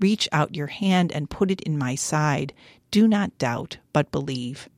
Reach 0.00 0.28
out 0.32 0.56
your 0.56 0.66
hand 0.66 1.12
and 1.12 1.30
put 1.30 1.50
it 1.50 1.60
in 1.62 1.78
my 1.78 1.94
side. 1.94 2.52
Do 2.90 3.06
not 3.08 3.38
doubt, 3.38 3.78
but 3.92 4.12
believe. 4.12 4.68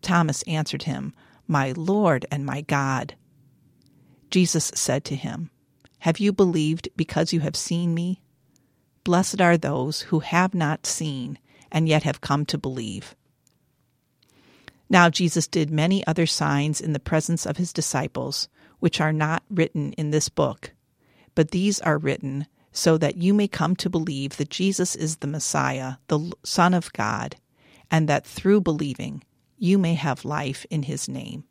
Thomas 0.00 0.42
answered 0.42 0.84
him, 0.84 1.14
My 1.46 1.72
Lord 1.76 2.26
and 2.30 2.44
my 2.44 2.60
God. 2.62 3.14
Jesus 4.30 4.72
said 4.74 5.04
to 5.04 5.16
him, 5.16 5.50
Have 6.00 6.18
you 6.18 6.32
believed 6.32 6.88
because 6.96 7.32
you 7.32 7.40
have 7.40 7.56
seen 7.56 7.94
me? 7.94 8.22
Blessed 9.04 9.40
are 9.40 9.58
those 9.58 10.02
who 10.02 10.20
have 10.20 10.54
not 10.54 10.86
seen 10.86 11.38
and 11.70 11.88
yet 11.88 12.04
have 12.04 12.20
come 12.20 12.44
to 12.46 12.58
believe. 12.58 13.14
Now 14.88 15.08
Jesus 15.08 15.46
did 15.46 15.70
many 15.70 16.06
other 16.06 16.26
signs 16.26 16.80
in 16.80 16.92
the 16.92 17.00
presence 17.00 17.46
of 17.46 17.56
his 17.56 17.72
disciples, 17.72 18.48
which 18.78 19.00
are 19.00 19.12
not 19.12 19.42
written 19.50 19.92
in 19.94 20.10
this 20.10 20.28
book, 20.28 20.72
but 21.34 21.50
these 21.50 21.80
are 21.80 21.98
written 21.98 22.46
so 22.72 22.98
that 22.98 23.16
you 23.16 23.34
may 23.34 23.46
come 23.46 23.76
to 23.76 23.90
believe 23.90 24.36
that 24.38 24.50
Jesus 24.50 24.96
is 24.96 25.16
the 25.16 25.26
Messiah, 25.26 25.94
the 26.08 26.32
Son 26.42 26.74
of 26.74 26.92
God, 26.92 27.36
and 27.90 28.08
that 28.08 28.26
through 28.26 28.62
believing 28.62 29.22
you 29.58 29.78
may 29.78 29.94
have 29.94 30.24
life 30.24 30.66
in 30.70 30.82
his 30.82 31.08
name. 31.08 31.44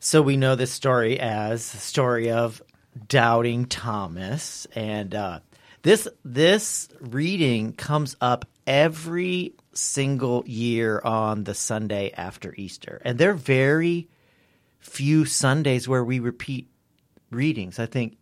So 0.00 0.20
we 0.20 0.36
know 0.36 0.54
this 0.54 0.72
story 0.72 1.18
as 1.18 1.70
the 1.70 1.78
story 1.78 2.30
of 2.30 2.60
doubting 3.08 3.64
Thomas, 3.66 4.66
and 4.74 5.14
uh, 5.14 5.40
this 5.82 6.06
this 6.24 6.88
reading 7.00 7.72
comes 7.72 8.16
up 8.20 8.44
every 8.66 9.54
single 9.72 10.44
year 10.46 11.00
on 11.02 11.44
the 11.44 11.54
Sunday 11.54 12.12
after 12.16 12.54
Easter, 12.56 13.00
and 13.04 13.18
there 13.18 13.30
are 13.30 13.34
very 13.34 14.08
few 14.78 15.24
Sundays 15.24 15.88
where 15.88 16.04
we 16.04 16.18
repeat 16.18 16.68
readings. 17.30 17.78
I 17.78 17.86
think 17.86 18.18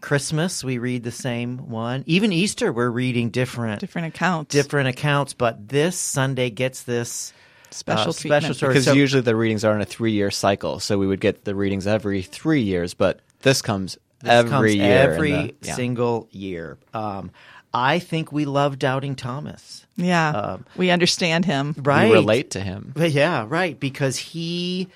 Christmas, 0.00 0.62
we 0.62 0.78
read 0.78 1.02
the 1.02 1.10
same 1.12 1.68
one. 1.70 2.04
Even 2.06 2.32
Easter, 2.32 2.72
we're 2.72 2.90
reading 2.90 3.30
different 3.30 3.80
different 3.80 4.08
accounts. 4.08 4.52
Different 4.52 4.88
accounts, 4.88 5.34
but 5.34 5.68
this 5.68 5.98
Sunday 5.98 6.50
gets 6.50 6.82
this 6.84 7.32
special 7.70 8.10
uh, 8.10 8.12
special 8.12 8.54
story. 8.54 8.72
Because 8.74 8.84
So- 8.86 8.92
usually 8.92 9.22
the 9.22 9.36
readings 9.36 9.64
are 9.64 9.74
in 9.74 9.80
a 9.80 9.84
three 9.86 10.12
year 10.12 10.30
cycle, 10.30 10.80
so 10.80 10.98
we 10.98 11.06
would 11.06 11.20
get 11.20 11.44
the 11.44 11.54
readings 11.54 11.86
every 11.86 12.22
three 12.22 12.62
years, 12.62 12.94
but 12.94 13.20
this 13.42 13.60
comes 13.62 13.98
this 14.20 14.30
every 14.30 14.50
comes 14.50 14.74
year. 14.76 14.98
every 15.12 15.32
the- 15.32 15.54
yeah. 15.62 15.74
single 15.74 16.28
year. 16.30 16.78
Um, 16.94 17.30
I 17.74 17.98
think 17.98 18.32
we 18.32 18.46
love 18.46 18.78
doubting 18.78 19.14
Thomas. 19.14 19.84
Yeah, 19.96 20.30
Um, 20.30 20.64
we 20.76 20.90
understand 20.90 21.44
him. 21.44 21.74
Right. 21.76 22.08
We 22.08 22.14
relate 22.14 22.52
to 22.52 22.60
him. 22.60 22.92
But 22.96 23.10
yeah, 23.10 23.44
right. 23.46 23.78
Because 23.78 24.16
he 24.16 24.88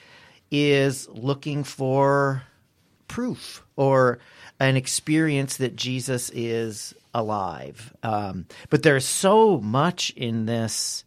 is 0.50 1.08
looking 1.10 1.64
for 1.64 2.44
proof 3.08 3.62
or 3.76 4.18
an 4.62 4.76
experience 4.76 5.56
that 5.56 5.74
Jesus 5.74 6.30
is 6.30 6.94
alive. 7.12 7.92
Um, 8.04 8.46
but 8.70 8.84
there's 8.84 9.04
so 9.04 9.58
much 9.58 10.10
in 10.10 10.46
this 10.46 11.04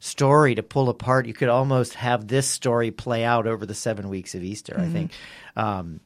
story 0.00 0.54
to 0.54 0.62
pull 0.62 0.88
apart. 0.88 1.26
You 1.26 1.34
could 1.34 1.50
almost 1.50 1.94
have 1.94 2.28
this 2.28 2.46
story 2.48 2.90
play 2.90 3.24
out 3.24 3.46
over 3.46 3.66
the 3.66 3.74
seven 3.74 4.08
weeks 4.08 4.34
of 4.34 4.42
Easter, 4.42 4.76
I 4.78 4.86
think. 4.86 5.12
Um, 5.54 6.00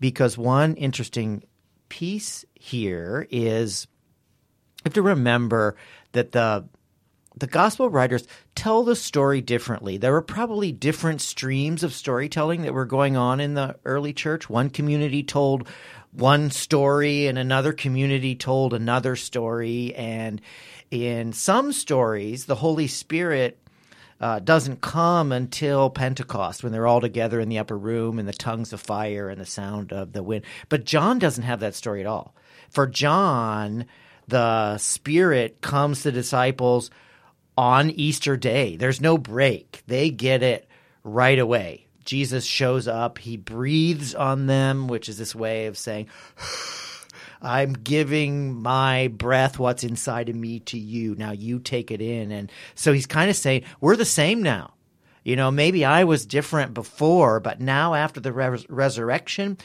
because 0.00 0.36
one 0.36 0.74
interesting 0.74 1.44
piece 1.88 2.44
here 2.54 3.28
is 3.30 3.86
you 4.78 4.82
have 4.86 4.94
to 4.94 5.02
remember 5.02 5.76
that 6.12 6.32
the 6.32 6.68
the 7.36 7.46
gospel 7.46 7.88
writers 7.88 8.26
tell 8.56 8.82
the 8.82 8.96
story 8.96 9.40
differently. 9.40 9.96
There 9.96 10.12
were 10.12 10.22
probably 10.22 10.72
different 10.72 11.20
streams 11.20 11.84
of 11.84 11.92
storytelling 11.92 12.62
that 12.62 12.74
were 12.74 12.84
going 12.84 13.16
on 13.16 13.38
in 13.38 13.54
the 13.54 13.76
early 13.84 14.12
church. 14.12 14.50
One 14.50 14.70
community 14.70 15.22
told 15.22 15.68
one 16.18 16.50
story 16.50 17.26
and 17.26 17.38
another 17.38 17.72
community 17.72 18.34
told 18.34 18.74
another 18.74 19.16
story. 19.16 19.94
And 19.94 20.40
in 20.90 21.32
some 21.32 21.72
stories, 21.72 22.46
the 22.46 22.56
Holy 22.56 22.86
Spirit 22.86 23.58
uh, 24.20 24.40
doesn't 24.40 24.80
come 24.80 25.30
until 25.32 25.90
Pentecost 25.90 26.62
when 26.62 26.72
they're 26.72 26.86
all 26.86 27.00
together 27.00 27.38
in 27.40 27.48
the 27.48 27.58
upper 27.58 27.78
room 27.78 28.18
and 28.18 28.28
the 28.28 28.32
tongues 28.32 28.72
of 28.72 28.80
fire 28.80 29.28
and 29.28 29.40
the 29.40 29.46
sound 29.46 29.92
of 29.92 30.12
the 30.12 30.22
wind. 30.22 30.44
But 30.68 30.84
John 30.84 31.18
doesn't 31.18 31.44
have 31.44 31.60
that 31.60 31.74
story 31.74 32.00
at 32.00 32.06
all. 32.06 32.34
For 32.68 32.86
John, 32.86 33.86
the 34.26 34.76
Spirit 34.78 35.60
comes 35.60 36.02
to 36.02 36.12
disciples 36.12 36.90
on 37.56 37.90
Easter 37.90 38.36
Day. 38.36 38.76
There's 38.76 39.00
no 39.00 39.18
break. 39.18 39.82
They 39.86 40.10
get 40.10 40.42
it 40.42 40.68
right 41.02 41.38
away. 41.38 41.87
Jesus 42.08 42.46
shows 42.46 42.88
up, 42.88 43.18
he 43.18 43.36
breathes 43.36 44.14
on 44.14 44.46
them, 44.46 44.88
which 44.88 45.10
is 45.10 45.18
this 45.18 45.34
way 45.34 45.66
of 45.66 45.76
saying, 45.76 46.08
I'm 47.42 47.74
giving 47.74 48.62
my 48.62 49.08
breath, 49.08 49.58
what's 49.58 49.84
inside 49.84 50.30
of 50.30 50.34
me, 50.34 50.60
to 50.60 50.78
you. 50.78 51.16
Now 51.16 51.32
you 51.32 51.58
take 51.58 51.90
it 51.90 52.00
in. 52.00 52.32
And 52.32 52.50
so 52.74 52.94
he's 52.94 53.04
kind 53.04 53.28
of 53.28 53.36
saying, 53.36 53.64
We're 53.82 53.94
the 53.94 54.06
same 54.06 54.42
now. 54.42 54.72
You 55.22 55.36
know, 55.36 55.50
maybe 55.50 55.84
I 55.84 56.04
was 56.04 56.24
different 56.24 56.72
before, 56.72 57.40
but 57.40 57.60
now 57.60 57.92
after 57.92 58.20
the 58.20 58.32
res- 58.32 58.68
resurrection, 58.70 59.58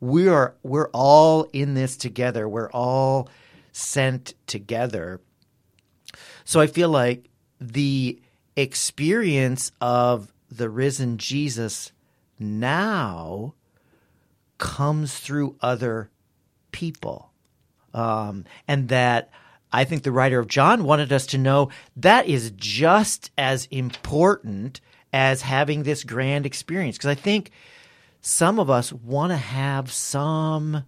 we 0.00 0.26
are 0.26 0.56
we're 0.64 0.88
all 0.88 1.44
in 1.52 1.74
this 1.74 1.96
together. 1.96 2.48
We're 2.48 2.72
all 2.72 3.28
sent 3.70 4.34
together. 4.48 5.20
So 6.44 6.58
I 6.58 6.66
feel 6.66 6.88
like 6.88 7.30
the 7.60 8.20
experience 8.56 9.70
of 9.80 10.33
the 10.50 10.68
risen 10.70 11.18
Jesus 11.18 11.92
now 12.38 13.54
comes 14.58 15.18
through 15.18 15.56
other 15.60 16.10
people. 16.72 17.30
Um, 17.92 18.44
and 18.66 18.88
that 18.88 19.30
I 19.72 19.84
think 19.84 20.02
the 20.02 20.12
writer 20.12 20.38
of 20.38 20.48
John 20.48 20.84
wanted 20.84 21.12
us 21.12 21.26
to 21.26 21.38
know 21.38 21.70
that 21.96 22.26
is 22.26 22.52
just 22.56 23.30
as 23.38 23.66
important 23.70 24.80
as 25.12 25.42
having 25.42 25.82
this 25.82 26.02
grand 26.02 26.46
experience. 26.46 26.96
Because 26.96 27.10
I 27.10 27.14
think 27.14 27.50
some 28.20 28.58
of 28.58 28.70
us 28.70 28.92
want 28.92 29.30
to 29.30 29.36
have 29.36 29.92
some 29.92 30.84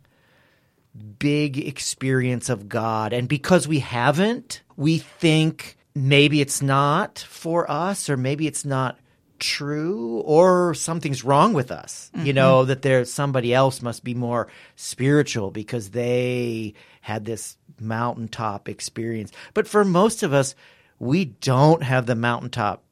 big 1.19 1.59
experience 1.59 2.49
of 2.49 2.69
God. 2.69 3.12
And 3.12 3.29
because 3.29 3.69
we 3.69 3.81
haven't, 3.81 4.62
we 4.77 4.99
think 4.99 5.77
maybe 5.95 6.40
it's 6.40 6.62
not 6.62 7.19
for 7.19 7.71
us 7.71 8.09
or 8.09 8.16
maybe 8.16 8.47
it's 8.47 8.64
not 8.64 8.99
true 9.38 10.22
or 10.25 10.75
something's 10.75 11.25
wrong 11.25 11.53
with 11.53 11.70
us. 11.70 12.11
You 12.14 12.33
know, 12.33 12.61
mm-hmm. 12.61 12.68
that 12.68 12.83
there's 12.83 13.12
somebody 13.12 13.53
else 13.55 13.83
must 13.83 14.05
be 14.05 14.14
more 14.14 14.49
spiritual 14.77 15.51
because 15.51 15.90
they 15.90 16.75
had 17.01 17.25
this 17.25 17.57
mountaintop 17.81 18.68
experience. 18.68 19.33
But 19.55 19.68
for 19.68 19.85
most 19.85 20.22
of 20.22 20.33
us, 20.33 20.55
we 20.99 21.27
don't 21.27 21.83
have 21.83 22.07
the 22.07 22.14
mountaintop 22.14 22.83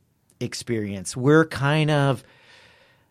experience. 0.41 1.17
We're 1.17 1.47
kind 1.47 1.91
of 1.91 2.23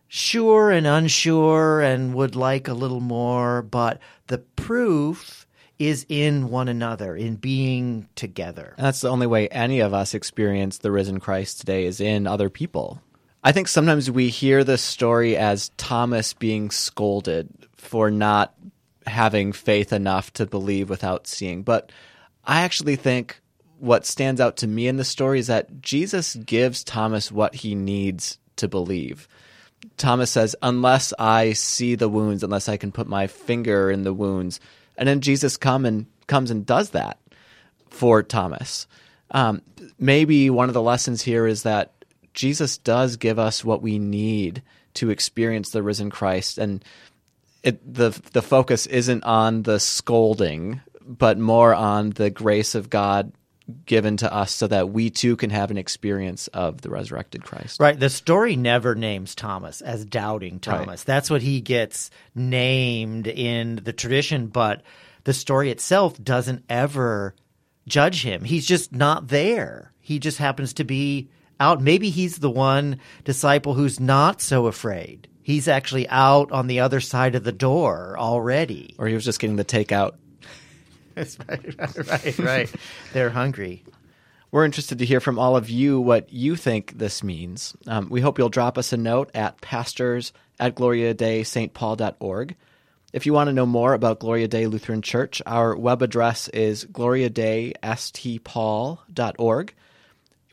sure 0.08 0.70
and 0.70 0.86
unsure 0.86 1.80
and 1.80 2.14
would 2.14 2.36
like 2.36 2.68
a 2.68 2.74
little 2.74 3.00
more, 3.00 3.62
but 3.62 3.98
the 4.28 4.38
proof 4.38 5.46
is 5.78 6.06
in 6.08 6.48
one 6.48 6.68
another, 6.68 7.16
in 7.16 7.36
being 7.36 8.08
together. 8.14 8.74
And 8.76 8.86
that's 8.86 9.00
the 9.00 9.10
only 9.10 9.26
way 9.26 9.48
any 9.48 9.80
of 9.80 9.92
us 9.92 10.14
experience 10.14 10.78
the 10.78 10.92
risen 10.92 11.18
Christ 11.18 11.58
today 11.58 11.84
is 11.84 12.00
in 12.00 12.26
other 12.26 12.48
people. 12.48 13.00
I 13.46 13.52
think 13.52 13.68
sometimes 13.68 14.10
we 14.10 14.30
hear 14.30 14.64
this 14.64 14.80
story 14.80 15.36
as 15.36 15.68
Thomas 15.76 16.32
being 16.32 16.70
scolded 16.70 17.50
for 17.76 18.10
not 18.10 18.54
having 19.06 19.52
faith 19.52 19.92
enough 19.92 20.32
to 20.32 20.46
believe 20.46 20.88
without 20.88 21.26
seeing. 21.26 21.62
But 21.62 21.92
I 22.42 22.62
actually 22.62 22.96
think 22.96 23.38
what 23.78 24.06
stands 24.06 24.40
out 24.40 24.56
to 24.58 24.66
me 24.66 24.88
in 24.88 24.96
the 24.96 25.04
story 25.04 25.40
is 25.40 25.48
that 25.48 25.82
Jesus 25.82 26.36
gives 26.36 26.82
Thomas 26.82 27.30
what 27.30 27.54
he 27.56 27.74
needs 27.74 28.38
to 28.56 28.66
believe. 28.66 29.28
Thomas 29.98 30.30
says, 30.30 30.56
Unless 30.62 31.12
I 31.18 31.52
see 31.52 31.96
the 31.96 32.08
wounds, 32.08 32.42
unless 32.42 32.70
I 32.70 32.78
can 32.78 32.92
put 32.92 33.06
my 33.06 33.26
finger 33.26 33.90
in 33.90 34.04
the 34.04 34.14
wounds. 34.14 34.58
And 34.96 35.06
then 35.06 35.20
Jesus 35.20 35.58
come 35.58 35.84
and 35.84 36.06
comes 36.28 36.50
and 36.50 36.64
does 36.64 36.90
that 36.90 37.18
for 37.90 38.22
Thomas. 38.22 38.86
Um, 39.32 39.60
maybe 39.98 40.48
one 40.48 40.68
of 40.68 40.74
the 40.74 40.80
lessons 40.80 41.20
here 41.20 41.46
is 41.46 41.64
that 41.64 41.92
Jesus 42.34 42.78
does 42.78 43.16
give 43.16 43.38
us 43.38 43.64
what 43.64 43.82
we 43.82 43.98
need 43.98 44.62
to 44.94 45.10
experience 45.10 45.70
the 45.70 45.82
risen 45.82 46.10
Christ, 46.10 46.58
and 46.58 46.84
it, 47.62 47.94
the 47.94 48.10
the 48.32 48.42
focus 48.42 48.86
isn't 48.86 49.24
on 49.24 49.62
the 49.62 49.80
scolding, 49.80 50.80
but 51.00 51.38
more 51.38 51.74
on 51.74 52.10
the 52.10 52.30
grace 52.30 52.74
of 52.74 52.90
God 52.90 53.32
given 53.86 54.18
to 54.18 54.32
us, 54.32 54.52
so 54.52 54.66
that 54.66 54.90
we 54.90 55.08
too 55.08 55.36
can 55.36 55.48
have 55.48 55.70
an 55.70 55.78
experience 55.78 56.48
of 56.48 56.82
the 56.82 56.90
resurrected 56.90 57.42
Christ. 57.42 57.80
Right. 57.80 57.98
The 57.98 58.10
story 58.10 58.56
never 58.56 58.94
names 58.94 59.34
Thomas 59.34 59.80
as 59.80 60.04
doubting 60.04 60.60
Thomas. 60.60 60.86
Right. 60.86 61.06
That's 61.06 61.30
what 61.30 61.40
he 61.40 61.62
gets 61.62 62.10
named 62.34 63.26
in 63.26 63.76
the 63.76 63.94
tradition, 63.94 64.48
but 64.48 64.82
the 65.24 65.32
story 65.32 65.70
itself 65.70 66.22
doesn't 66.22 66.64
ever 66.68 67.34
judge 67.88 68.22
him. 68.22 68.44
He's 68.44 68.66
just 68.66 68.92
not 68.92 69.28
there. 69.28 69.92
He 70.00 70.18
just 70.18 70.36
happens 70.36 70.74
to 70.74 70.84
be 70.84 71.30
out. 71.60 71.80
Maybe 71.80 72.10
he's 72.10 72.38
the 72.38 72.50
one 72.50 72.98
disciple 73.24 73.74
who's 73.74 74.00
not 74.00 74.40
so 74.40 74.66
afraid. 74.66 75.28
He's 75.42 75.68
actually 75.68 76.08
out 76.08 76.52
on 76.52 76.66
the 76.66 76.80
other 76.80 77.00
side 77.00 77.34
of 77.34 77.44
the 77.44 77.52
door 77.52 78.16
already. 78.18 78.94
Or 78.98 79.06
he 79.06 79.14
was 79.14 79.24
just 79.24 79.40
getting 79.40 79.56
the 79.56 79.64
takeout. 79.64 80.12
right, 81.16 82.08
right, 82.08 82.38
right. 82.38 82.70
They're 83.12 83.30
hungry. 83.30 83.84
We're 84.50 84.64
interested 84.64 84.98
to 85.00 85.04
hear 85.04 85.20
from 85.20 85.38
all 85.38 85.56
of 85.56 85.68
you 85.68 86.00
what 86.00 86.32
you 86.32 86.56
think 86.56 86.96
this 86.96 87.22
means. 87.22 87.76
Um, 87.86 88.08
we 88.08 88.20
hope 88.20 88.38
you'll 88.38 88.48
drop 88.48 88.78
us 88.78 88.92
a 88.92 88.96
note 88.96 89.30
at 89.34 89.60
pastors 89.60 90.32
at 90.60 90.76
gloriadeistpaul.org. 90.76 92.56
If 93.12 93.26
you 93.26 93.32
want 93.32 93.48
to 93.48 93.52
know 93.52 93.66
more 93.66 93.94
about 93.94 94.20
Gloria 94.20 94.46
Dei 94.48 94.66
Lutheran 94.66 95.02
Church, 95.02 95.42
our 95.46 95.76
web 95.76 96.02
address 96.02 96.48
is 96.48 96.84
gloriadeistpaul.org. 96.84 99.74